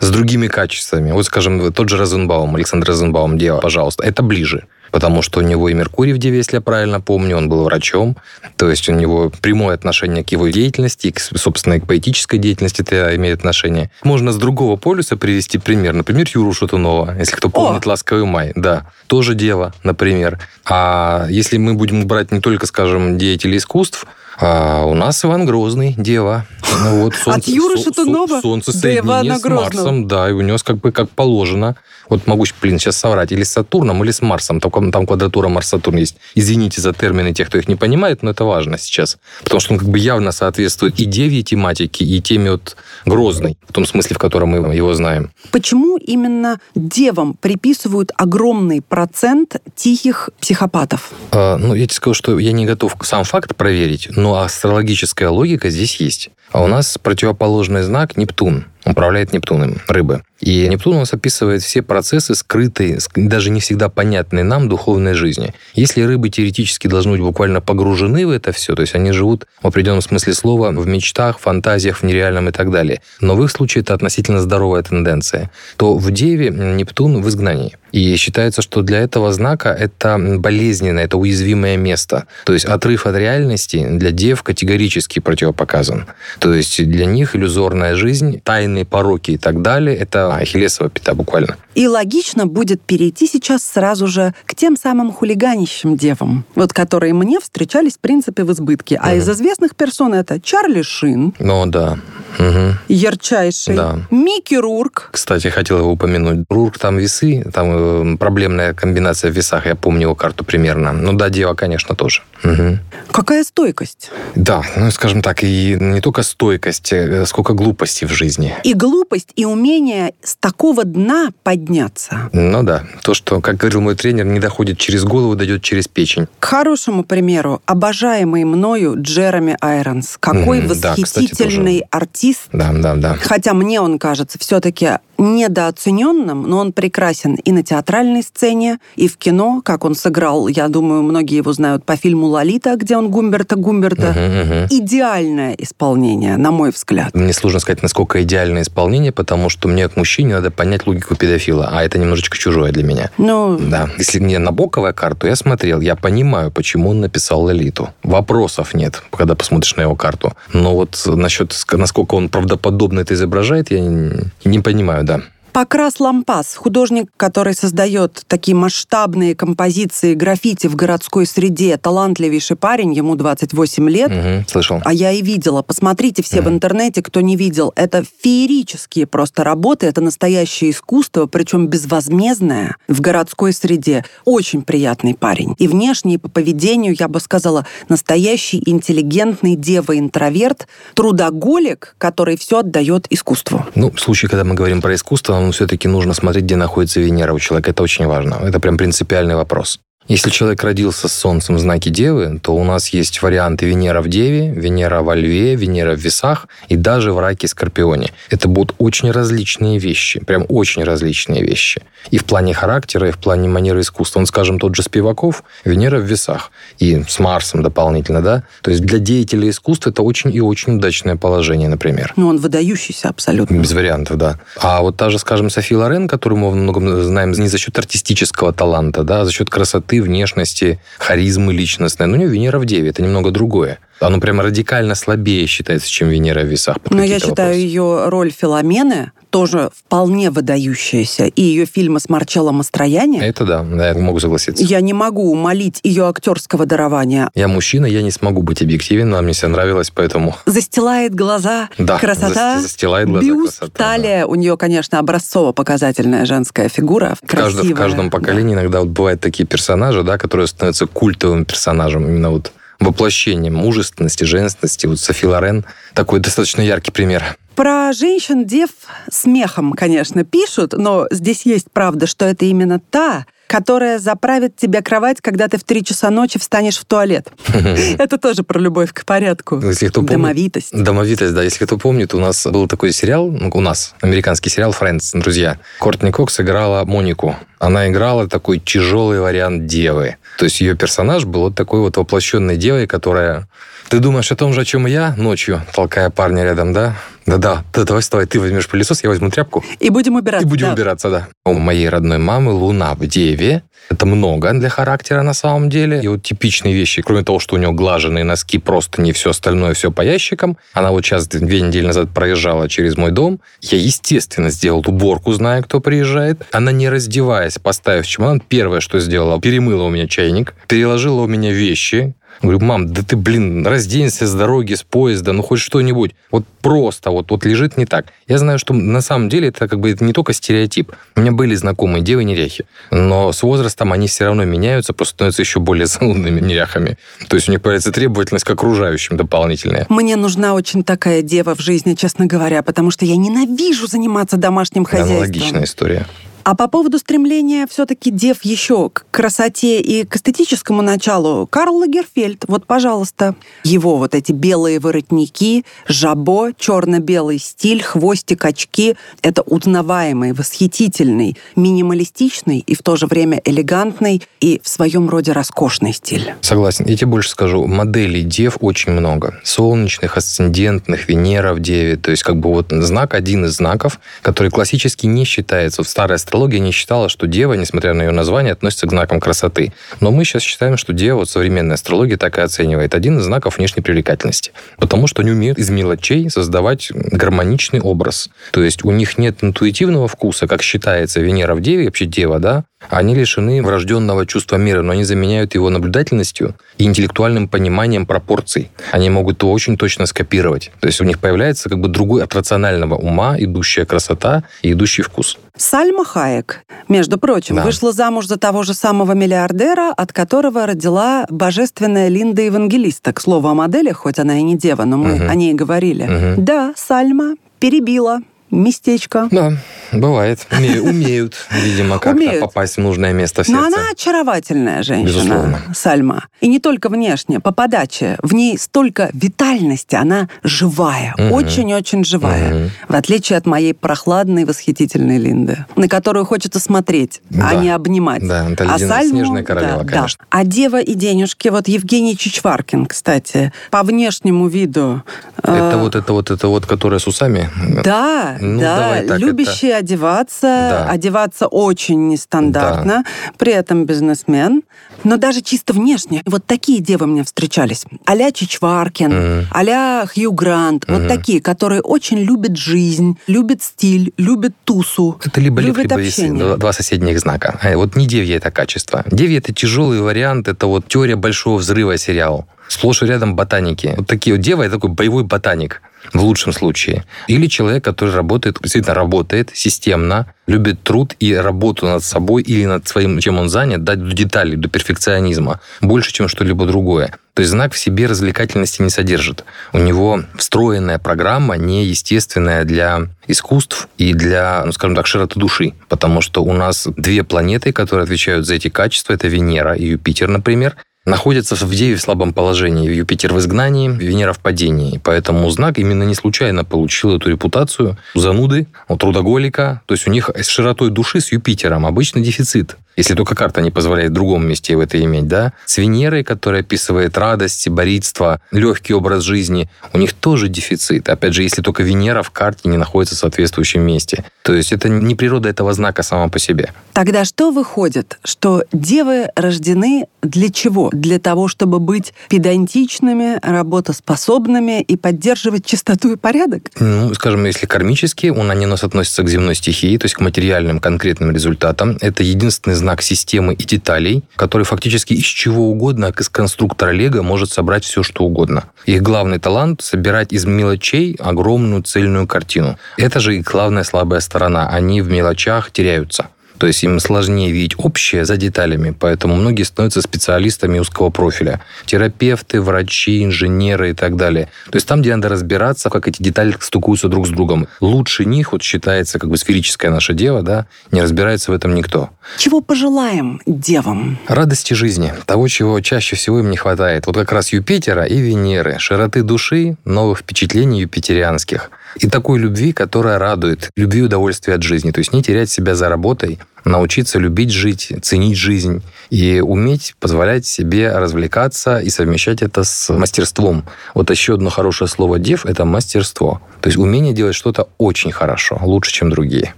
с 0.00 0.10
другими 0.10 0.48
качествами. 0.48 1.12
Вот, 1.14 1.26
скажем, 1.26 1.72
тот 1.72 1.88
же 1.88 1.96
Розенбаум, 1.96 2.54
Александр 2.56 2.88
Розенбаум, 2.88 3.38
Дева, 3.38 3.58
пожалуйста, 3.58 4.04
это 4.04 4.22
ближе 4.22 4.66
потому 4.94 5.22
что 5.22 5.40
у 5.40 5.42
него 5.42 5.68
и 5.68 5.74
Меркурий 5.74 6.12
в 6.12 6.18
Деве, 6.18 6.36
если 6.36 6.58
я 6.58 6.60
правильно 6.60 7.00
помню, 7.00 7.36
он 7.36 7.48
был 7.48 7.64
врачом, 7.64 8.16
то 8.56 8.70
есть 8.70 8.88
у 8.88 8.92
него 8.92 9.32
прямое 9.40 9.74
отношение 9.74 10.22
к 10.22 10.30
его 10.30 10.46
деятельности, 10.46 11.10
к, 11.10 11.18
собственно, 11.18 11.74
и 11.74 11.80
к 11.80 11.86
поэтической 11.88 12.38
деятельности 12.38 12.82
это 12.82 13.16
имеет 13.16 13.40
отношение. 13.40 13.90
Можно 14.04 14.30
с 14.30 14.36
другого 14.36 14.76
полюса 14.76 15.16
привести 15.16 15.58
пример. 15.58 15.94
Например, 15.94 16.28
Юру 16.32 16.52
Шатунова, 16.52 17.16
если 17.18 17.34
кто 17.34 17.50
помнит 17.50 17.84
О! 17.84 17.88
«Ласковый 17.88 18.24
май». 18.24 18.52
Да, 18.54 18.86
тоже 19.08 19.34
Дева, 19.34 19.74
например. 19.82 20.38
А 20.64 21.26
если 21.28 21.56
мы 21.56 21.74
будем 21.74 22.06
брать 22.06 22.30
не 22.30 22.38
только, 22.38 22.66
скажем, 22.66 23.18
деятелей 23.18 23.56
искусств, 23.56 24.06
а 24.38 24.84
у 24.84 24.94
нас 24.94 25.24
Иван 25.24 25.46
Грозный, 25.46 25.94
Дева. 25.96 26.46
Ну, 26.82 27.04
вот 27.04 27.14
солнце, 27.14 27.40
От 27.40 27.46
Юры 27.46 27.76
Шатунова 27.76 28.40
Солнце 28.40 28.72
соединение 28.72 29.38
с 29.38 29.44
Марсом, 29.44 30.08
да, 30.08 30.28
и 30.28 30.32
у 30.32 30.40
него 30.40 30.56
как 30.64 30.78
бы 30.78 30.92
как 30.92 31.10
положено. 31.10 31.76
Вот 32.08 32.26
могу, 32.26 32.44
блин, 32.60 32.78
сейчас 32.78 32.96
соврать, 32.96 33.32
или 33.32 33.44
с 33.44 33.52
Сатурном, 33.52 34.02
или 34.04 34.10
с 34.10 34.20
Марсом. 34.20 34.60
Там, 34.60 34.90
там 34.90 35.06
квадратура 35.06 35.48
Марс-Сатурн 35.48 35.96
есть. 35.96 36.16
Извините 36.34 36.80
за 36.80 36.92
термины 36.92 37.32
тех, 37.32 37.48
кто 37.48 37.58
их 37.58 37.68
не 37.68 37.76
понимает, 37.76 38.22
но 38.22 38.30
это 38.30 38.44
важно 38.44 38.76
сейчас. 38.76 39.18
Потому 39.42 39.60
что 39.60 39.72
он 39.72 39.78
как 39.78 39.88
бы 39.88 39.98
явно 39.98 40.32
соответствует 40.32 41.00
и 41.00 41.04
деве 41.04 41.42
тематике, 41.42 42.04
и 42.04 42.20
теме 42.20 42.52
вот 42.52 42.76
Грозной, 43.06 43.56
в 43.68 43.72
том 43.72 43.86
смысле, 43.86 44.16
в 44.16 44.18
котором 44.18 44.50
мы 44.50 44.74
его 44.74 44.92
знаем. 44.94 45.30
Почему 45.50 45.96
именно 45.96 46.60
девам 46.74 47.34
приписывают 47.34 48.12
огромный 48.16 48.82
процент 48.82 49.56
тихих 49.74 50.30
психопатов? 50.40 51.10
А, 51.32 51.56
ну, 51.56 51.74
я 51.74 51.86
тебе 51.86 51.94
скажу, 51.94 52.14
что 52.14 52.38
я 52.38 52.52
не 52.52 52.66
готов 52.66 52.96
сам 53.02 53.24
факт 53.24 53.56
проверить, 53.56 54.08
но 54.24 54.40
астрологическая 54.40 55.28
логика 55.28 55.68
здесь 55.68 55.96
есть. 55.96 56.30
А 56.50 56.64
у 56.64 56.66
нас 56.66 56.96
противоположный 56.96 57.82
знак 57.82 58.16
Нептун 58.16 58.64
управляет 58.84 59.32
Нептуном, 59.32 59.78
рыбы. 59.88 60.22
И 60.40 60.68
Нептун 60.68 60.96
у 60.96 60.98
нас 60.98 61.12
описывает 61.12 61.62
все 61.62 61.80
процессы 61.80 62.34
скрытые, 62.34 62.98
даже 63.14 63.50
не 63.50 63.60
всегда 63.60 63.88
понятные 63.88 64.44
нам 64.44 64.68
духовной 64.68 65.14
жизни. 65.14 65.54
Если 65.74 66.02
рыбы 66.02 66.28
теоретически 66.28 66.86
должны 66.86 67.12
быть 67.12 67.20
буквально 67.22 67.60
погружены 67.60 68.26
в 68.26 68.30
это 68.30 68.52
все, 68.52 68.74
то 68.74 68.82
есть 68.82 68.94
они 68.94 69.12
живут 69.12 69.46
в 69.62 69.66
определенном 69.66 70.02
смысле 70.02 70.34
слова 70.34 70.70
в 70.70 70.86
мечтах, 70.86 71.38
фантазиях, 71.38 71.98
в 71.98 72.02
нереальном 72.02 72.48
и 72.48 72.52
так 72.52 72.70
далее, 72.70 73.00
но 73.20 73.36
в 73.36 73.44
их 73.44 73.50
случае 73.50 73.82
это 73.82 73.94
относительно 73.94 74.40
здоровая 74.40 74.82
тенденция, 74.82 75.50
то 75.76 75.96
в 75.96 76.10
Деве 76.10 76.50
Нептун 76.50 77.22
в 77.22 77.28
изгнании. 77.28 77.76
И 77.94 78.16
считается, 78.16 78.60
что 78.60 78.82
для 78.82 78.98
этого 78.98 79.32
знака 79.32 79.68
это 79.68 80.18
болезненное, 80.18 81.04
это 81.04 81.16
уязвимое 81.16 81.76
место. 81.76 82.26
То 82.44 82.52
есть 82.52 82.64
отрыв 82.64 83.06
от 83.06 83.14
реальности 83.14 83.86
для 83.88 84.10
дев 84.10 84.42
категорически 84.42 85.20
противопоказан. 85.20 86.06
То 86.40 86.52
есть 86.52 86.84
для 86.84 87.06
них 87.06 87.36
иллюзорная 87.36 87.94
жизнь, 87.94 88.40
тайные 88.74 88.84
пороки 88.84 89.32
и 89.32 89.38
так 89.38 89.62
далее, 89.62 89.96
это 89.96 90.34
ахиллесова 90.34 90.90
пята 90.90 91.14
буквально. 91.14 91.56
И 91.74 91.88
логично 91.88 92.46
будет 92.46 92.80
перейти 92.82 93.26
сейчас 93.26 93.64
сразу 93.64 94.06
же 94.06 94.32
к 94.46 94.54
тем 94.54 94.76
самым 94.76 95.12
хулиганищим 95.12 95.96
девам, 95.96 96.44
вот 96.54 96.72
которые 96.72 97.14
мне 97.14 97.40
встречались, 97.40 97.94
в 97.94 97.98
принципе, 98.00 98.44
в 98.44 98.52
избытке. 98.52 98.96
А 99.00 99.08
угу. 99.08 99.16
из 99.16 99.28
известных 99.28 99.74
персон 99.74 100.14
это 100.14 100.40
Чарли 100.40 100.82
Шин. 100.82 101.34
Ну 101.38 101.66
да. 101.66 101.98
Угу. 102.38 102.74
Ярчайший. 102.88 103.76
Да. 103.76 103.98
Микки 104.10 104.54
Рурк. 104.54 105.08
Кстати, 105.12 105.48
хотел 105.48 105.78
его 105.78 105.92
упомянуть. 105.92 106.46
Рурк 106.48 106.78
там 106.78 106.96
весы, 106.98 107.44
там 107.52 108.14
э, 108.14 108.16
проблемная 108.16 108.74
комбинация 108.74 109.30
в 109.30 109.36
весах, 109.36 109.66
я 109.66 109.74
помню 109.74 110.02
его 110.02 110.14
карту 110.14 110.44
примерно. 110.44 110.92
Ну 110.92 111.12
да, 111.12 111.28
дева, 111.28 111.54
конечно, 111.54 111.94
тоже. 111.94 112.22
Угу. 112.42 112.78
Какая 113.12 113.44
стойкость? 113.44 114.10
Да, 114.34 114.62
ну 114.76 114.90
скажем 114.90 115.22
так, 115.22 115.42
и 115.42 115.76
не 115.80 116.00
только 116.00 116.22
стойкость, 116.22 116.92
э, 116.92 117.26
сколько 117.26 117.52
глупости 117.52 118.04
в 118.04 118.12
жизни. 118.12 118.54
И 118.64 118.72
глупость, 118.72 119.28
и 119.36 119.44
умение 119.44 120.14
с 120.22 120.36
такого 120.36 120.84
дна 120.84 121.28
подняться. 121.42 122.30
Ну 122.32 122.62
да, 122.62 122.84
то, 123.02 123.12
что, 123.12 123.42
как 123.42 123.58
говорил 123.58 123.82
мой 123.82 123.94
тренер, 123.94 124.24
не 124.24 124.40
доходит 124.40 124.78
через 124.78 125.04
голову, 125.04 125.36
дойдет 125.36 125.62
через 125.62 125.86
печень. 125.86 126.28
К 126.40 126.44
хорошему 126.46 127.04
примеру, 127.04 127.60
обожаемый 127.66 128.44
мною 128.44 128.94
Джереми 128.96 129.56
Айронс. 129.60 130.16
Какой 130.18 130.60
mm, 130.60 130.68
восхитительный 130.68 131.80
да, 131.80 131.84
кстати, 131.84 132.04
артист. 132.04 132.40
Да, 132.52 132.72
да, 132.72 132.94
да. 132.94 133.16
Хотя 133.20 133.52
мне 133.52 133.82
он 133.82 133.98
кажется 133.98 134.38
все-таки 134.38 134.98
недооцененным, 135.18 136.42
но 136.42 136.58
он 136.58 136.72
прекрасен 136.72 137.34
и 137.34 137.52
на 137.52 137.62
театральной 137.62 138.22
сцене, 138.22 138.78
и 138.96 139.08
в 139.08 139.16
кино, 139.16 139.60
как 139.64 139.84
он 139.84 139.94
сыграл, 139.94 140.48
я 140.48 140.68
думаю, 140.68 141.02
многие 141.02 141.36
его 141.36 141.52
знают 141.52 141.84
по 141.84 141.96
фильму 141.96 142.26
«Лолита», 142.26 142.76
где 142.76 142.96
он 142.96 143.10
Гумберта 143.10 143.56
Гумберта. 143.56 144.10
Угу, 144.10 144.18
угу. 144.18 144.66
Идеальное 144.70 145.54
исполнение, 145.54 146.36
на 146.36 146.50
мой 146.50 146.70
взгляд. 146.70 147.14
Мне 147.14 147.32
сложно 147.32 147.60
сказать, 147.60 147.82
насколько 147.82 148.22
идеальное 148.54 148.62
исполнение, 148.62 149.12
потому 149.12 149.48
что 149.48 149.68
мне 149.68 149.88
как 149.88 149.96
мужчине 149.96 150.34
надо 150.34 150.50
понять 150.50 150.86
логику 150.86 151.14
педофила, 151.16 151.68
а 151.72 151.82
это 151.82 151.98
немножечко 151.98 152.38
чужое 152.38 152.72
для 152.72 152.84
меня. 152.84 153.10
Ну... 153.18 153.58
Да. 153.58 153.88
Если 153.98 154.20
мне 154.20 154.38
Набоковая 154.38 154.92
карту, 154.92 155.26
я 155.26 155.36
смотрел, 155.36 155.80
я 155.80 155.96
понимаю, 155.96 156.50
почему 156.50 156.90
он 156.90 157.00
написал 157.00 157.42
«Лолиту». 157.42 157.90
Вопросов 158.02 158.74
нет, 158.74 159.02
когда 159.10 159.34
посмотришь 159.34 159.76
на 159.76 159.82
его 159.82 159.96
карту. 159.96 160.32
Но 160.52 160.74
вот 160.74 161.02
насчет, 161.06 161.54
насколько 161.72 162.14
он 162.14 162.28
правдоподобно 162.28 163.00
это 163.00 163.14
изображает, 163.14 163.70
я 163.70 163.80
не, 163.80 164.30
не 164.44 164.60
понимаю, 164.60 165.04
да. 165.04 165.20
Покрас 165.54 166.00
Лампас, 166.00 166.56
художник, 166.56 167.12
который 167.16 167.54
создает 167.54 168.24
такие 168.26 168.56
масштабные 168.56 169.36
композиции 169.36 170.14
граффити 170.14 170.66
в 170.66 170.74
городской 170.74 171.26
среде, 171.26 171.76
талантливейший 171.76 172.56
парень, 172.56 172.92
ему 172.92 173.14
28 173.14 173.88
лет. 173.88 174.10
Угу, 174.10 174.48
слышал. 174.50 174.82
А 174.84 174.92
я 174.92 175.12
и 175.12 175.22
видела. 175.22 175.62
Посмотрите 175.62 176.24
все 176.24 176.40
угу. 176.40 176.48
в 176.48 176.52
интернете, 176.54 177.02
кто 177.02 177.20
не 177.20 177.36
видел. 177.36 177.72
Это 177.76 178.02
феерические 178.02 179.06
просто 179.06 179.44
работы, 179.44 179.86
это 179.86 180.00
настоящее 180.00 180.72
искусство, 180.72 181.26
причем 181.26 181.68
безвозмездное 181.68 182.74
в 182.88 183.00
городской 183.00 183.52
среде. 183.52 184.04
Очень 184.24 184.62
приятный 184.62 185.14
парень. 185.14 185.54
И 185.58 185.68
внешне, 185.68 186.14
и 186.14 186.18
по 186.18 186.28
поведению, 186.28 186.96
я 186.98 187.06
бы 187.06 187.20
сказала, 187.20 187.64
настоящий 187.88 188.60
интеллигентный 188.66 189.54
дева-интроверт, 189.54 190.66
трудоголик, 190.94 191.94
который 191.98 192.36
все 192.36 192.58
отдает 192.58 193.06
искусству. 193.10 193.64
Ну, 193.76 193.92
в 193.92 194.00
случае, 194.00 194.28
когда 194.28 194.42
мы 194.42 194.56
говорим 194.56 194.82
про 194.82 194.92
искусство, 194.96 195.43
все-таки 195.52 195.88
нужно 195.88 196.14
смотреть, 196.14 196.44
где 196.44 196.56
находится 196.56 197.00
Венера 197.00 197.32
у 197.32 197.38
человека. 197.38 197.70
Это 197.70 197.82
очень 197.82 198.06
важно. 198.06 198.36
Это 198.42 198.60
прям 198.60 198.76
принципиальный 198.76 199.34
вопрос. 199.34 199.80
Если 200.06 200.28
человек 200.28 200.62
родился 200.62 201.08
с 201.08 201.14
Солнцем 201.14 201.56
в 201.56 201.60
знаке 201.60 201.88
Девы, 201.88 202.38
то 202.42 202.54
у 202.54 202.62
нас 202.62 202.88
есть 202.88 203.22
варианты 203.22 203.64
Венера 203.64 204.02
в 204.02 204.08
Деве, 204.08 204.50
Венера 204.50 205.00
во 205.00 205.14
Льве, 205.14 205.54
Венера 205.54 205.96
в 205.96 205.98
Весах 205.98 206.46
и 206.68 206.76
даже 206.76 207.14
в 207.14 207.18
Раке 207.18 207.48
Скорпионе. 207.48 208.12
Это 208.28 208.46
будут 208.46 208.74
очень 208.76 209.10
различные 209.10 209.78
вещи, 209.78 210.20
прям 210.20 210.44
очень 210.48 210.84
различные 210.84 211.42
вещи. 211.42 211.80
И 212.10 212.18
в 212.18 212.26
плане 212.26 212.52
характера, 212.52 213.08
и 213.08 213.12
в 213.12 213.18
плане 213.18 213.48
манеры 213.48 213.80
искусства. 213.80 214.20
Он, 214.20 214.26
скажем, 214.26 214.58
тот 214.58 214.74
же 214.74 214.82
Спиваков, 214.82 215.42
Венера 215.64 215.98
в 215.98 216.02
Весах. 216.02 216.50
И 216.78 217.02
с 217.08 217.18
Марсом 217.18 217.62
дополнительно, 217.62 218.20
да? 218.20 218.42
То 218.60 218.70
есть 218.70 218.82
для 218.82 218.98
деятелей 218.98 219.48
искусства 219.48 219.88
это 219.88 220.02
очень 220.02 220.34
и 220.34 220.40
очень 220.40 220.76
удачное 220.76 221.16
положение, 221.16 221.70
например. 221.70 222.12
Ну, 222.16 222.28
он 222.28 222.36
выдающийся 222.36 223.08
абсолютно. 223.08 223.54
Без 223.54 223.72
вариантов, 223.72 224.18
да. 224.18 224.38
А 224.60 224.82
вот 224.82 224.98
та 224.98 225.08
же, 225.08 225.18
скажем, 225.18 225.48
Софи 225.48 225.74
Лорен, 225.74 226.08
которую 226.08 226.38
мы 226.40 226.50
много 226.50 227.02
знаем 227.02 227.32
не 227.32 227.48
за 227.48 227.56
счет 227.56 227.78
артистического 227.78 228.52
таланта, 228.52 229.02
да, 229.02 229.22
а 229.22 229.24
за 229.24 229.32
счет 229.32 229.48
красоты 229.48 229.93
красоты, 229.94 230.02
внешности, 230.02 230.80
харизмы 230.98 231.52
личностной. 231.52 232.06
Но 232.06 232.14
у 232.14 232.16
нее 232.16 232.28
Венера 232.28 232.58
в 232.58 232.64
Деве, 232.64 232.90
это 232.90 233.02
немного 233.02 233.30
другое. 233.30 233.78
Оно 234.00 234.20
прямо 234.20 234.42
радикально 234.42 234.94
слабее 234.94 235.46
считается, 235.46 235.88
чем 235.88 236.08
Венера 236.08 236.40
в 236.40 236.46
весах. 236.46 236.76
Но 236.90 237.02
я 237.02 237.18
считаю 237.18 237.48
вопросы. 237.48 237.60
ее 237.60 238.08
роль 238.08 238.30
Филомены 238.30 239.12
тоже 239.34 239.70
вполне 239.76 240.30
выдающаяся. 240.30 241.24
И 241.24 241.42
ее 241.42 241.66
фильмы 241.66 241.98
с 241.98 242.08
Марчелло 242.08 242.52
Мастрояни... 242.52 243.20
Это 243.20 243.44
да, 243.44 243.64
да, 243.64 243.88
я 243.88 243.94
могу 243.94 244.20
согласиться. 244.20 244.62
Я 244.62 244.80
не 244.80 244.92
могу 244.92 245.28
умолить 245.28 245.80
ее 245.82 246.06
актерского 246.08 246.66
дарования. 246.66 247.28
Я 247.34 247.48
мужчина, 247.48 247.86
я 247.86 248.02
не 248.02 248.12
смогу 248.12 248.42
быть 248.42 248.62
объективен, 248.62 249.10
но 249.10 249.20
мне 249.22 249.32
все 249.32 249.48
нравилось, 249.48 249.90
поэтому... 249.90 250.36
Застилает 250.46 251.16
глаза, 251.16 251.68
да, 251.78 251.98
красота, 251.98 252.60
застилает 252.60 253.08
глаза, 253.08 253.26
бюст, 253.26 253.58
красота, 253.58 253.76
талия. 253.76 254.20
Да. 254.20 254.26
У 254.28 254.36
нее, 254.36 254.56
конечно, 254.56 255.00
образцово-показательная 255.00 256.26
женская 256.26 256.68
фигура, 256.68 257.16
в, 257.20 257.26
каждом, 257.26 257.66
в 257.66 257.74
каждом 257.74 258.10
поколении 258.10 258.54
да. 258.54 258.60
иногда 258.60 258.80
вот 258.82 258.90
бывают 258.90 259.20
такие 259.20 259.48
персонажи, 259.48 260.04
да, 260.04 260.16
которые 260.16 260.46
становятся 260.46 260.86
культовым 260.86 261.44
персонажем. 261.44 262.06
Именно 262.06 262.30
вот 262.30 262.52
воплощением 262.78 263.54
мужественности, 263.54 264.24
женственности. 264.24 264.86
Вот 264.86 265.00
Софи 265.00 265.26
Лорен 265.26 265.64
такой 265.94 266.20
достаточно 266.20 266.60
яркий 266.60 266.92
пример. 266.92 267.36
Про 267.54 267.92
женщин-дев 267.92 268.70
смехом, 269.10 269.72
конечно, 269.72 270.24
пишут, 270.24 270.72
но 270.72 271.06
здесь 271.10 271.46
есть 271.46 271.66
правда, 271.72 272.06
что 272.06 272.24
это 272.24 272.44
именно 272.46 272.80
та, 272.80 273.26
которая 273.46 273.98
заправит 273.98 274.56
тебе 274.56 274.82
кровать, 274.82 275.20
когда 275.20 275.46
ты 275.46 275.58
в 275.58 275.64
три 275.64 275.84
часа 275.84 276.10
ночи 276.10 276.38
встанешь 276.38 276.78
в 276.78 276.84
туалет. 276.84 277.30
Это 277.98 278.18
тоже 278.18 278.42
про 278.42 278.58
любовь 278.58 278.92
к 278.92 279.04
порядку. 279.04 279.60
Если 279.60 279.88
кто 279.88 280.00
Домовитость. 280.00 280.70
Домовитость, 280.72 281.34
да. 281.34 281.42
Если 281.42 281.64
кто 281.64 281.78
помнит, 281.78 282.14
у 282.14 282.18
нас 282.18 282.44
был 282.46 282.66
такой 282.66 282.92
сериал, 282.92 283.30
ну, 283.30 283.50
у 283.52 283.60
нас, 283.60 283.94
американский 284.00 284.50
сериал 284.50 284.72
«Френдс», 284.72 285.12
друзья. 285.12 285.58
Кортни 285.78 286.10
Кокс 286.10 286.40
играла 286.40 286.84
Монику. 286.84 287.36
Она 287.60 287.88
играла 287.88 288.28
такой 288.28 288.58
тяжелый 288.58 289.20
вариант 289.20 289.66
девы. 289.66 290.16
То 290.38 290.46
есть 290.46 290.60
ее 290.60 290.76
персонаж 290.76 291.24
был 291.24 291.42
вот 291.42 291.54
такой 291.54 291.80
вот 291.80 291.96
воплощенной 291.96 292.56
девой, 292.56 292.86
которая 292.86 293.46
ты 293.88 293.98
думаешь 293.98 294.30
о 294.32 294.36
том 294.36 294.52
же, 294.52 294.62
о 294.62 294.64
чем 294.64 294.86
и 294.86 294.90
я 294.90 295.14
ночью, 295.16 295.62
толкая 295.74 296.10
парня 296.10 296.44
рядом, 296.44 296.72
да? 296.72 296.96
Да-да, 297.26 297.64
да, 297.72 297.84
давай 297.84 298.02
вставай, 298.02 298.26
ты 298.26 298.38
возьмешь 298.38 298.68
пылесос, 298.68 299.02
я 299.02 299.08
возьму 299.08 299.30
тряпку. 299.30 299.64
И 299.80 299.88
будем 299.88 300.16
убираться. 300.16 300.46
И 300.46 300.50
будем 300.50 300.66
да. 300.66 300.72
убираться, 300.74 301.10
да. 301.10 301.28
У 301.44 301.54
моей 301.54 301.88
родной 301.88 302.18
мамы 302.18 302.52
луна 302.52 302.94
в 302.94 303.06
Деве. 303.06 303.62
Это 303.90 304.06
много 304.06 304.52
для 304.52 304.68
характера 304.68 305.22
на 305.22 305.34
самом 305.34 305.70
деле. 305.70 306.00
И 306.02 306.08
вот 306.08 306.22
типичные 306.22 306.74
вещи, 306.74 307.02
кроме 307.02 307.22
того, 307.22 307.38
что 307.38 307.54
у 307.54 307.58
нее 307.58 307.72
глаженные 307.72 308.24
носки, 308.24 308.58
просто 308.58 309.00
не 309.00 309.12
все 309.12 309.30
остальное, 309.30 309.74
все 309.74 309.90
по 309.90 310.02
ящикам. 310.02 310.58
Она 310.72 310.90
вот 310.90 311.04
сейчас 311.04 311.26
две 311.26 311.60
недели 311.60 311.86
назад 311.86 312.10
проезжала 312.10 312.68
через 312.68 312.96
мой 312.96 313.10
дом. 313.10 313.40
Я, 313.60 313.78
естественно, 313.78 314.50
сделал 314.50 314.82
уборку, 314.86 315.32
зная, 315.32 315.62
кто 315.62 315.80
приезжает. 315.80 316.46
Она, 316.52 316.72
не 316.72 316.88
раздеваясь, 316.88 317.58
поставив 317.58 318.06
чемодан, 318.06 318.40
первое, 318.40 318.80
что 318.80 319.00
сделала, 319.00 319.40
перемыла 319.40 319.84
у 319.84 319.90
меня 319.90 320.08
чайник, 320.08 320.54
переложила 320.66 321.22
у 321.22 321.26
меня 321.26 321.52
вещи, 321.52 322.14
Говорю, 322.42 322.60
мам, 322.60 322.92
да 322.92 323.02
ты, 323.02 323.16
блин, 323.16 323.66
разденься 323.66 324.26
с 324.26 324.34
дороги, 324.34 324.74
с 324.74 324.82
поезда, 324.82 325.32
ну 325.32 325.42
хоть 325.42 325.60
что-нибудь. 325.60 326.14
Вот 326.30 326.44
просто, 326.60 327.10
вот, 327.10 327.30
вот 327.30 327.44
лежит 327.44 327.76
не 327.76 327.86
так. 327.86 328.06
Я 328.26 328.38
знаю, 328.38 328.58
что 328.58 328.74
на 328.74 329.00
самом 329.00 329.28
деле 329.28 329.48
это 329.48 329.68
как 329.68 329.80
бы 329.80 329.90
это 329.90 330.04
не 330.04 330.12
только 330.12 330.32
стереотип. 330.32 330.92
У 331.16 331.20
меня 331.20 331.32
были 331.32 331.54
знакомые 331.54 332.02
девы-неряхи, 332.02 332.64
но 332.90 333.32
с 333.32 333.42
возрастом 333.42 333.92
они 333.92 334.08
все 334.08 334.24
равно 334.24 334.44
меняются, 334.44 334.92
просто 334.92 335.14
становятся 335.14 335.42
еще 335.42 335.60
более 335.60 335.86
занудными 335.86 336.40
неряхами. 336.40 336.98
То 337.28 337.36
есть 337.36 337.48
у 337.48 337.52
них 337.52 337.62
появляется 337.62 337.92
требовательность 337.92 338.44
к 338.44 338.50
окружающим 338.50 339.16
дополнительная. 339.16 339.86
Мне 339.88 340.16
нужна 340.16 340.54
очень 340.54 340.84
такая 340.84 341.22
дева 341.22 341.54
в 341.54 341.60
жизни, 341.60 341.94
честно 341.94 342.26
говоря, 342.26 342.62
потому 342.62 342.90
что 342.90 343.04
я 343.04 343.16
ненавижу 343.16 343.86
заниматься 343.86 344.36
домашним 344.36 344.84
хозяйством. 344.84 345.16
Аналогичная 345.16 345.64
история. 345.64 346.06
А 346.44 346.54
по 346.54 346.68
поводу 346.68 346.98
стремления 346.98 347.66
все-таки 347.66 348.10
дев 348.10 348.44
еще 348.44 348.90
к 348.90 349.06
красоте 349.10 349.80
и 349.80 350.04
к 350.04 350.16
эстетическому 350.16 350.82
началу, 350.82 351.46
Карл 351.46 351.78
Лагерфельд, 351.78 352.44
вот, 352.48 352.66
пожалуйста, 352.66 353.34
его 353.64 353.96
вот 353.96 354.14
эти 354.14 354.32
белые 354.32 354.78
воротники, 354.78 355.64
жабо, 355.88 356.50
черно-белый 356.52 357.38
стиль, 357.38 357.82
хвостик, 357.82 358.44
очки, 358.44 358.94
это 359.22 359.40
узнаваемый, 359.40 360.34
восхитительный, 360.34 361.38
минималистичный 361.56 362.58
и 362.58 362.74
в 362.74 362.82
то 362.82 362.96
же 362.96 363.06
время 363.06 363.40
элегантный 363.42 364.22
и 364.40 364.60
в 364.62 364.68
своем 364.68 365.08
роде 365.08 365.32
роскошный 365.32 365.94
стиль. 365.94 366.34
Согласен. 366.42 366.84
Я 366.84 366.94
тебе 366.98 367.06
больше 367.06 367.30
скажу, 367.30 367.66
моделей 367.66 368.22
дев 368.22 368.58
очень 368.60 368.92
много. 368.92 369.40
Солнечных, 369.44 370.18
асцендентных, 370.18 371.08
Венера 371.08 371.54
в 371.54 371.60
деве, 371.60 371.96
то 371.96 372.10
есть 372.10 372.22
как 372.22 372.36
бы 372.36 372.50
вот 372.50 372.66
знак, 372.70 373.14
один 373.14 373.46
из 373.46 373.52
знаков, 373.52 373.98
который 374.20 374.50
классически 374.50 375.06
не 375.06 375.24
считается 375.24 375.82
в 375.82 375.88
старой 375.88 376.18
астрология 376.34 376.58
не 376.58 376.72
считала, 376.72 377.08
что 377.08 377.28
дева, 377.28 377.54
несмотря 377.54 377.94
на 377.94 378.02
ее 378.02 378.10
название, 378.10 378.54
относится 378.54 378.88
к 378.88 378.90
знакам 378.90 379.20
красоты. 379.20 379.72
Но 380.00 380.10
мы 380.10 380.24
сейчас 380.24 380.42
считаем, 380.42 380.76
что 380.76 380.92
дева, 380.92 381.18
вот 381.18 381.30
современная 381.30 381.74
астрология 381.74 382.16
так 382.16 382.38
и 382.38 382.40
оценивает, 382.40 382.96
один 382.96 383.20
из 383.20 383.24
знаков 383.24 383.58
внешней 383.58 383.82
привлекательности. 383.82 384.50
Потому 384.78 385.06
что 385.06 385.22
они 385.22 385.30
умеют 385.30 385.58
из 385.58 385.70
мелочей 385.70 386.28
создавать 386.28 386.90
гармоничный 386.92 387.80
образ. 387.80 388.30
То 388.50 388.64
есть 388.64 388.84
у 388.84 388.90
них 388.90 389.16
нет 389.16 389.44
интуитивного 389.44 390.08
вкуса, 390.08 390.48
как 390.48 390.62
считается 390.62 391.20
Венера 391.20 391.54
в 391.54 391.60
деве, 391.60 391.84
вообще 391.84 392.06
дева, 392.06 392.40
да, 392.40 392.64
они 392.90 393.14
лишены 393.14 393.62
врожденного 393.62 394.26
чувства 394.26 394.56
мира, 394.56 394.82
но 394.82 394.92
они 394.92 395.04
заменяют 395.04 395.54
его 395.54 395.70
наблюдательностью 395.70 396.54
и 396.78 396.84
интеллектуальным 396.84 397.48
пониманием 397.48 398.06
пропорций. 398.06 398.70
Они 398.92 399.10
могут 399.10 399.42
его 399.42 399.52
очень 399.52 399.76
точно 399.76 400.06
скопировать. 400.06 400.70
То 400.80 400.86
есть 400.86 401.00
у 401.00 401.04
них 401.04 401.18
появляется 401.18 401.68
как 401.68 401.78
бы 401.78 401.88
другой 401.88 402.22
от 402.22 402.34
рационального 402.34 402.96
ума 402.96 403.36
идущая 403.38 403.84
красота 403.86 404.44
и 404.62 404.72
идущий 404.72 405.02
вкус. 405.02 405.38
Сальма 405.56 406.04
Хаек, 406.04 406.64
между 406.88 407.16
прочим, 407.16 407.56
да. 407.56 407.62
вышла 407.62 407.92
замуж 407.92 408.26
за 408.26 408.36
того 408.36 408.64
же 408.64 408.74
самого 408.74 409.12
миллиардера, 409.12 409.92
от 409.96 410.12
которого 410.12 410.66
родила 410.66 411.26
божественная 411.30 412.08
Линда 412.08 412.42
Евангелиста. 412.42 413.12
К 413.12 413.20
слову 413.20 413.48
о 413.48 413.54
моделях, 413.54 413.98
хоть 413.98 414.18
она 414.18 414.38
и 414.38 414.42
не 414.42 414.56
дева, 414.56 414.84
но 414.84 414.96
мы 414.96 415.14
угу. 415.14 415.24
о 415.28 415.34
ней 415.36 415.54
говорили. 415.54 416.34
Угу. 416.34 416.42
Да, 416.42 416.74
Сальма 416.76 417.36
перебила 417.60 418.20
местечко. 418.50 419.28
Да, 419.30 419.52
бывает. 419.92 420.46
Умеют, 420.50 421.34
видимо, 421.50 421.98
как-то 421.98 422.40
попасть 422.40 422.76
в 422.76 422.80
нужное 422.80 423.12
место 423.12 423.42
в 423.42 423.46
сердце. 423.46 423.60
Но 423.60 423.66
она 423.66 423.90
очаровательная 423.90 424.82
женщина, 424.82 425.06
Безусловно. 425.06 425.60
Сальма. 425.74 426.24
И 426.40 426.48
не 426.48 426.58
только 426.58 426.88
внешне, 426.88 427.40
по 427.40 427.52
подаче. 427.52 428.16
В 428.22 428.34
ней 428.34 428.58
столько 428.58 429.10
витальности, 429.12 429.96
она 429.96 430.28
живая, 430.42 431.14
очень-очень 431.30 432.00
угу. 432.00 432.04
живая. 432.04 432.54
Угу. 432.54 432.70
В 432.88 432.94
отличие 432.94 433.36
от 433.36 433.46
моей 433.46 433.74
прохладной, 433.74 434.44
восхитительной 434.44 435.18
Линды, 435.18 435.66
на 435.76 435.88
которую 435.88 436.24
хочется 436.24 436.60
смотреть, 436.60 437.20
а 437.30 437.34
да. 437.34 437.48
а 437.48 437.54
не 437.54 437.70
обнимать. 437.70 438.26
Да, 438.26 438.48
это 438.50 438.64
а 438.72 438.78
Сальму, 438.78 439.10
снежная 439.10 439.42
королева, 439.42 439.84
да, 439.84 439.92
конечно. 439.92 440.18
Да. 440.30 440.38
А 440.38 440.44
дева 440.44 440.80
и 440.80 440.94
денежки, 440.94 441.48
вот 441.48 441.68
Евгений 441.68 442.16
Чичваркин, 442.16 442.86
кстати, 442.86 443.52
по 443.70 443.82
внешнему 443.82 444.48
виду. 444.48 445.02
Это 445.38 445.72
э... 445.74 445.76
вот 445.76 445.94
это 445.94 446.12
вот 446.12 446.30
это 446.30 446.48
вот, 446.48 446.66
которая 446.66 447.00
с 447.00 447.06
усами? 447.06 447.50
Да, 447.82 448.36
ну, 448.44 448.60
да, 448.60 449.02
так, 449.06 449.18
любящий 449.18 449.68
это... 449.68 449.78
одеваться, 449.78 450.40
да. 450.42 450.86
одеваться 450.90 451.46
очень 451.46 452.08
нестандартно, 452.08 453.04
да. 453.04 453.32
при 453.38 453.52
этом 453.52 453.86
бизнесмен, 453.86 454.62
но 455.02 455.16
даже 455.16 455.40
чисто 455.40 455.72
внешне. 455.72 456.22
Вот 456.26 456.44
такие 456.46 456.80
девы 456.80 457.06
мне 457.06 457.24
встречались. 457.24 457.84
Аля 458.08 458.30
Чичваркин, 458.30 459.12
mm. 459.12 459.44
аля 459.54 460.06
Хью 460.06 460.32
Грант, 460.32 460.84
mm. 460.84 460.98
вот 460.98 461.08
такие, 461.08 461.40
которые 461.40 461.80
очень 461.80 462.18
любят 462.18 462.56
жизнь, 462.56 463.18
любят 463.26 463.62
стиль, 463.62 464.12
любят 464.16 464.54
тусу, 464.64 465.20
Это 465.24 465.40
либо 465.40 465.60
любят 465.60 465.84
либо, 465.84 465.98
либо 465.98 466.56
два 466.56 466.72
соседних 466.72 467.18
знака. 467.20 467.58
А 467.62 467.76
вот 467.76 467.96
не 467.96 468.06
девья 468.06 468.36
это 468.36 468.50
качество. 468.50 469.04
Девья 469.10 469.38
это 469.38 469.52
тяжелый 469.52 470.00
вариант, 470.00 470.48
это 470.48 470.66
вот 470.66 470.86
теория 470.88 471.16
большого 471.16 471.58
взрыва 471.58 471.96
сериал. 471.96 472.46
Сплошь 472.68 473.02
и 473.02 473.06
рядом 473.06 473.36
ботаники. 473.36 473.94
Вот 473.96 474.06
такие 474.06 474.36
вот 474.36 474.42
дева, 474.42 474.62
это 474.62 474.76
такой 474.76 474.90
боевой 474.90 475.24
ботаник 475.24 475.82
в 476.12 476.22
лучшем 476.22 476.52
случае. 476.52 477.04
Или 477.28 477.46
человек, 477.46 477.84
который 477.84 478.14
работает, 478.14 478.58
действительно 478.60 478.94
работает 478.94 479.50
системно, 479.54 480.26
любит 480.46 480.82
труд 480.82 481.14
и 481.18 481.34
работу 481.34 481.86
над 481.86 482.04
собой 482.04 482.42
или 482.42 482.66
над 482.66 482.86
своим, 482.86 483.18
чем 483.20 483.38
он 483.38 483.48
занят, 483.48 483.84
дать 483.84 484.02
до 484.06 484.14
деталей, 484.14 484.56
до 484.56 484.68
перфекционизма, 484.68 485.60
больше, 485.80 486.12
чем 486.12 486.28
что-либо 486.28 486.66
другое. 486.66 487.14
То 487.34 487.40
есть 487.40 487.50
знак 487.50 487.72
в 487.72 487.78
себе 487.78 488.06
развлекательности 488.06 488.80
не 488.80 488.90
содержит. 488.90 489.44
У 489.72 489.78
него 489.78 490.22
встроенная 490.36 490.98
программа 490.98 491.56
неестественная 491.56 492.64
для 492.64 493.08
искусств 493.26 493.88
и 493.98 494.12
для, 494.12 494.62
ну, 494.64 494.72
скажем 494.72 494.94
так, 494.94 495.08
широты 495.08 495.40
души. 495.40 495.72
Потому 495.88 496.20
что 496.20 496.44
у 496.44 496.52
нас 496.52 496.86
две 496.96 497.24
планеты, 497.24 497.72
которые 497.72 498.04
отвечают 498.04 498.46
за 498.46 498.54
эти 498.54 498.68
качества, 498.68 499.14
это 499.14 499.26
Венера 499.26 499.74
и 499.74 499.86
Юпитер, 499.86 500.28
например 500.28 500.76
находится 501.04 501.54
в 501.54 501.74
Деве 501.74 501.96
в 501.96 502.00
слабом 502.00 502.32
положении. 502.32 502.90
Юпитер 502.90 503.32
в 503.32 503.38
изгнании, 503.38 503.90
Венера 503.90 504.32
в 504.32 504.38
падении. 504.38 505.00
Поэтому 505.02 505.48
знак 505.50 505.78
именно 505.78 506.04
не 506.04 506.14
случайно 506.14 506.64
получил 506.64 507.16
эту 507.16 507.30
репутацию 507.30 507.96
зануды, 508.14 508.66
трудоголика. 508.98 509.82
То 509.86 509.94
есть 509.94 510.06
у 510.06 510.10
них 510.10 510.30
с 510.34 510.48
широтой 510.48 510.90
души 510.90 511.20
с 511.20 511.32
Юпитером 511.32 511.86
обычно 511.86 512.20
дефицит 512.20 512.76
если 512.96 513.14
только 513.14 513.34
карта 513.34 513.60
не 513.60 513.70
позволяет 513.70 514.10
в 514.10 514.14
другом 514.14 514.46
месте 514.46 514.76
в 514.76 514.80
это 514.80 515.02
иметь, 515.02 515.26
да, 515.26 515.52
с 515.64 515.78
Венерой, 515.78 516.24
которая 516.24 516.62
описывает 516.62 517.16
радость, 517.18 517.68
боритство, 517.68 518.40
легкий 518.50 518.94
образ 518.94 519.22
жизни, 519.22 519.68
у 519.92 519.98
них 519.98 520.12
тоже 520.12 520.48
дефицит. 520.48 521.08
Опять 521.08 521.34
же, 521.34 521.42
если 521.42 521.62
только 521.62 521.82
Венера 521.82 522.22
в 522.22 522.30
карте 522.30 522.68
не 522.68 522.76
находится 522.76 523.14
в 523.14 523.18
соответствующем 523.18 523.82
месте. 523.82 524.24
То 524.42 524.54
есть 524.54 524.72
это 524.72 524.88
не 524.88 525.14
природа 525.14 525.48
этого 525.48 525.72
знака 525.72 526.02
сама 526.02 526.28
по 526.28 526.38
себе. 526.38 526.72
Тогда 526.92 527.24
что 527.24 527.50
выходит? 527.50 528.18
Что 528.24 528.64
девы 528.72 529.28
рождены 529.34 530.06
для 530.22 530.50
чего? 530.50 530.90
Для 530.94 531.18
того, 531.18 531.48
чтобы 531.48 531.80
быть 531.80 532.14
педантичными, 532.28 533.38
работоспособными 533.42 534.80
и 534.80 534.96
поддерживать 534.96 535.66
чистоту 535.66 536.12
и 536.12 536.16
порядок? 536.16 536.70
Ну, 536.78 537.12
скажем, 537.14 537.44
если 537.44 537.66
кармически, 537.66 538.28
он, 538.28 538.50
они 538.50 538.66
у 538.66 538.68
нас 538.68 538.84
относятся 538.84 539.22
к 539.24 539.28
земной 539.28 539.56
стихии, 539.56 539.96
то 539.98 540.04
есть 540.04 540.14
к 540.14 540.20
материальным 540.20 540.78
конкретным 540.78 541.32
результатам. 541.32 541.98
Это 542.00 542.22
единственный 542.22 542.74
знак 542.74 543.02
системы 543.02 543.54
и 543.54 543.64
деталей, 543.64 544.22
который 544.36 544.62
фактически 544.62 545.14
из 545.14 545.24
чего 545.24 545.68
угодно, 545.68 546.12
из 546.16 546.28
конструктора 546.28 546.90
Лего, 546.90 547.22
может 547.22 547.50
собрать 547.50 547.84
все, 547.84 548.02
что 548.02 548.24
угодно. 548.24 548.64
Их 548.86 549.02
главный 549.02 549.38
талант— 549.38 549.80
собирать 549.82 550.32
из 550.32 550.44
мелочей 550.44 551.16
огромную 551.18 551.82
цельную 551.82 552.26
картину. 552.26 552.78
Это 552.96 553.20
же 553.20 553.36
их 553.36 553.44
главная 553.44 553.82
слабая 553.84 554.20
сторона. 554.20 554.68
Они 554.68 555.02
в 555.02 555.10
мелочах 555.10 555.72
теряются. 555.72 556.28
То 556.58 556.66
есть 556.66 556.82
им 556.84 557.00
сложнее 557.00 557.50
видеть 557.50 557.74
общее 557.78 558.24
за 558.24 558.36
деталями, 558.36 558.94
поэтому 558.98 559.34
многие 559.34 559.64
становятся 559.64 560.02
специалистами 560.02 560.78
узкого 560.78 561.10
профиля. 561.10 561.60
Терапевты, 561.86 562.60
врачи, 562.60 563.24
инженеры 563.24 563.90
и 563.90 563.92
так 563.94 564.16
далее. 564.16 564.48
То 564.70 564.76
есть 564.76 564.86
там, 564.86 565.02
где 565.02 565.14
надо 565.14 565.28
разбираться, 565.28 565.90
как 565.90 566.08
эти 566.08 566.22
детали 566.22 566.54
стыкуются 566.60 567.08
друг 567.08 567.26
с 567.26 567.30
другом. 567.30 567.68
Лучше 567.80 568.24
них, 568.24 568.52
вот 568.52 568.62
считается 568.62 569.18
как 569.18 569.30
бы 569.30 569.36
сферическая 569.36 569.90
наша 569.90 570.12
дева, 570.12 570.42
да, 570.42 570.66
не 570.90 571.02
разбирается 571.02 571.50
в 571.50 571.54
этом 571.54 571.74
никто. 571.74 572.10
Чего 572.38 572.60
пожелаем 572.60 573.40
девам? 573.46 574.18
Радости 574.28 574.74
жизни. 574.74 575.12
Того, 575.26 575.48
чего 575.48 575.80
чаще 575.80 576.16
всего 576.16 576.40
им 576.40 576.50
не 576.50 576.56
хватает. 576.56 577.06
Вот 577.06 577.16
как 577.16 577.32
раз 577.32 577.52
Юпитера 577.52 578.04
и 578.04 578.18
Венеры. 578.18 578.78
Широты 578.78 579.22
души, 579.22 579.76
новых 579.84 580.20
впечатлений 580.20 580.80
юпитерианских– 580.80 581.70
и 581.96 582.08
такой 582.08 582.38
любви, 582.38 582.72
которая 582.72 583.18
радует, 583.18 583.70
любви 583.76 584.00
и 584.00 584.02
удовольствия 584.02 584.54
от 584.54 584.62
жизни. 584.62 584.90
То 584.90 584.98
есть 584.98 585.12
не 585.12 585.22
терять 585.22 585.50
себя 585.50 585.74
за 585.74 585.88
работой, 585.88 586.38
научиться 586.64 587.18
любить 587.18 587.50
жить, 587.50 587.92
ценить 588.02 588.36
жизнь 588.36 588.82
и 589.10 589.40
уметь 589.40 589.94
позволять 590.00 590.46
себе 590.46 590.90
развлекаться 590.96 591.78
и 591.78 591.90
совмещать 591.90 592.42
это 592.42 592.64
с 592.64 592.92
мастерством. 592.92 593.64
Вот 593.94 594.10
еще 594.10 594.34
одно 594.34 594.50
хорошее 594.50 594.88
слово 594.88 595.18
«дев»— 595.18 595.46
это 595.46 595.64
мастерство. 595.64 596.40
То 596.60 596.68
есть 596.68 596.78
умение 596.78 597.12
делать 597.12 597.34
что-то 597.34 597.68
очень 597.76 598.10
хорошо, 598.10 598.58
лучше, 598.62 598.90
чем 598.92 599.10
другие. 599.10 599.54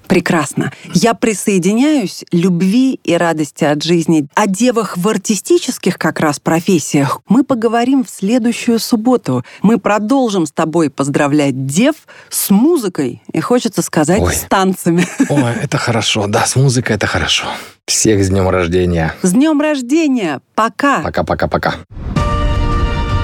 Прекрасно. 0.09 0.73
Я 0.93 1.15
присоединяюсь 1.15 2.25
любви 2.33 2.99
и 3.05 3.15
радости 3.15 3.65
от 3.65 3.83
жизни. 3.85 4.27
О 4.35 4.47
девах 4.47 4.97
в 4.97 5.09
артистических 5.09 5.99
как 5.99 6.19
раз 6.21 6.41
профессиях 6.41 7.21
мы 7.29 7.45
поговорим 7.45 8.05
в 8.05 8.11
следующую 8.11 8.81
субботу. 8.81 9.45
Мы 9.63 9.79
продолжим 9.79 10.47
с 10.47 10.53
тобой 10.53 10.91
поздравлять 10.91 11.67
дев 11.67 11.95
с 12.29 12.51
музыкой. 12.51 13.23
И 13.33 13.41
хочется 13.41 13.83
сказать, 13.83 14.21
Ой. 14.21 14.35
с 14.35 14.41
танцами. 14.49 15.07
Ой, 15.29 15.53
это 15.63 15.79
хорошо. 15.79 16.27
Да, 16.27 16.45
с 16.45 16.57
музыкой 16.57 16.96
это 16.97 17.07
хорошо. 17.07 17.45
Всех 17.87 18.25
с 18.25 18.29
днем 18.31 18.49
рождения. 18.49 19.15
С 19.23 19.33
днем 19.33 19.61
рождения. 19.61 20.41
Пока. 20.55 21.03
Пока-пока-пока. 21.03 21.75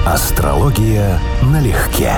Астрология 0.05 1.19
налегке. 1.41 2.13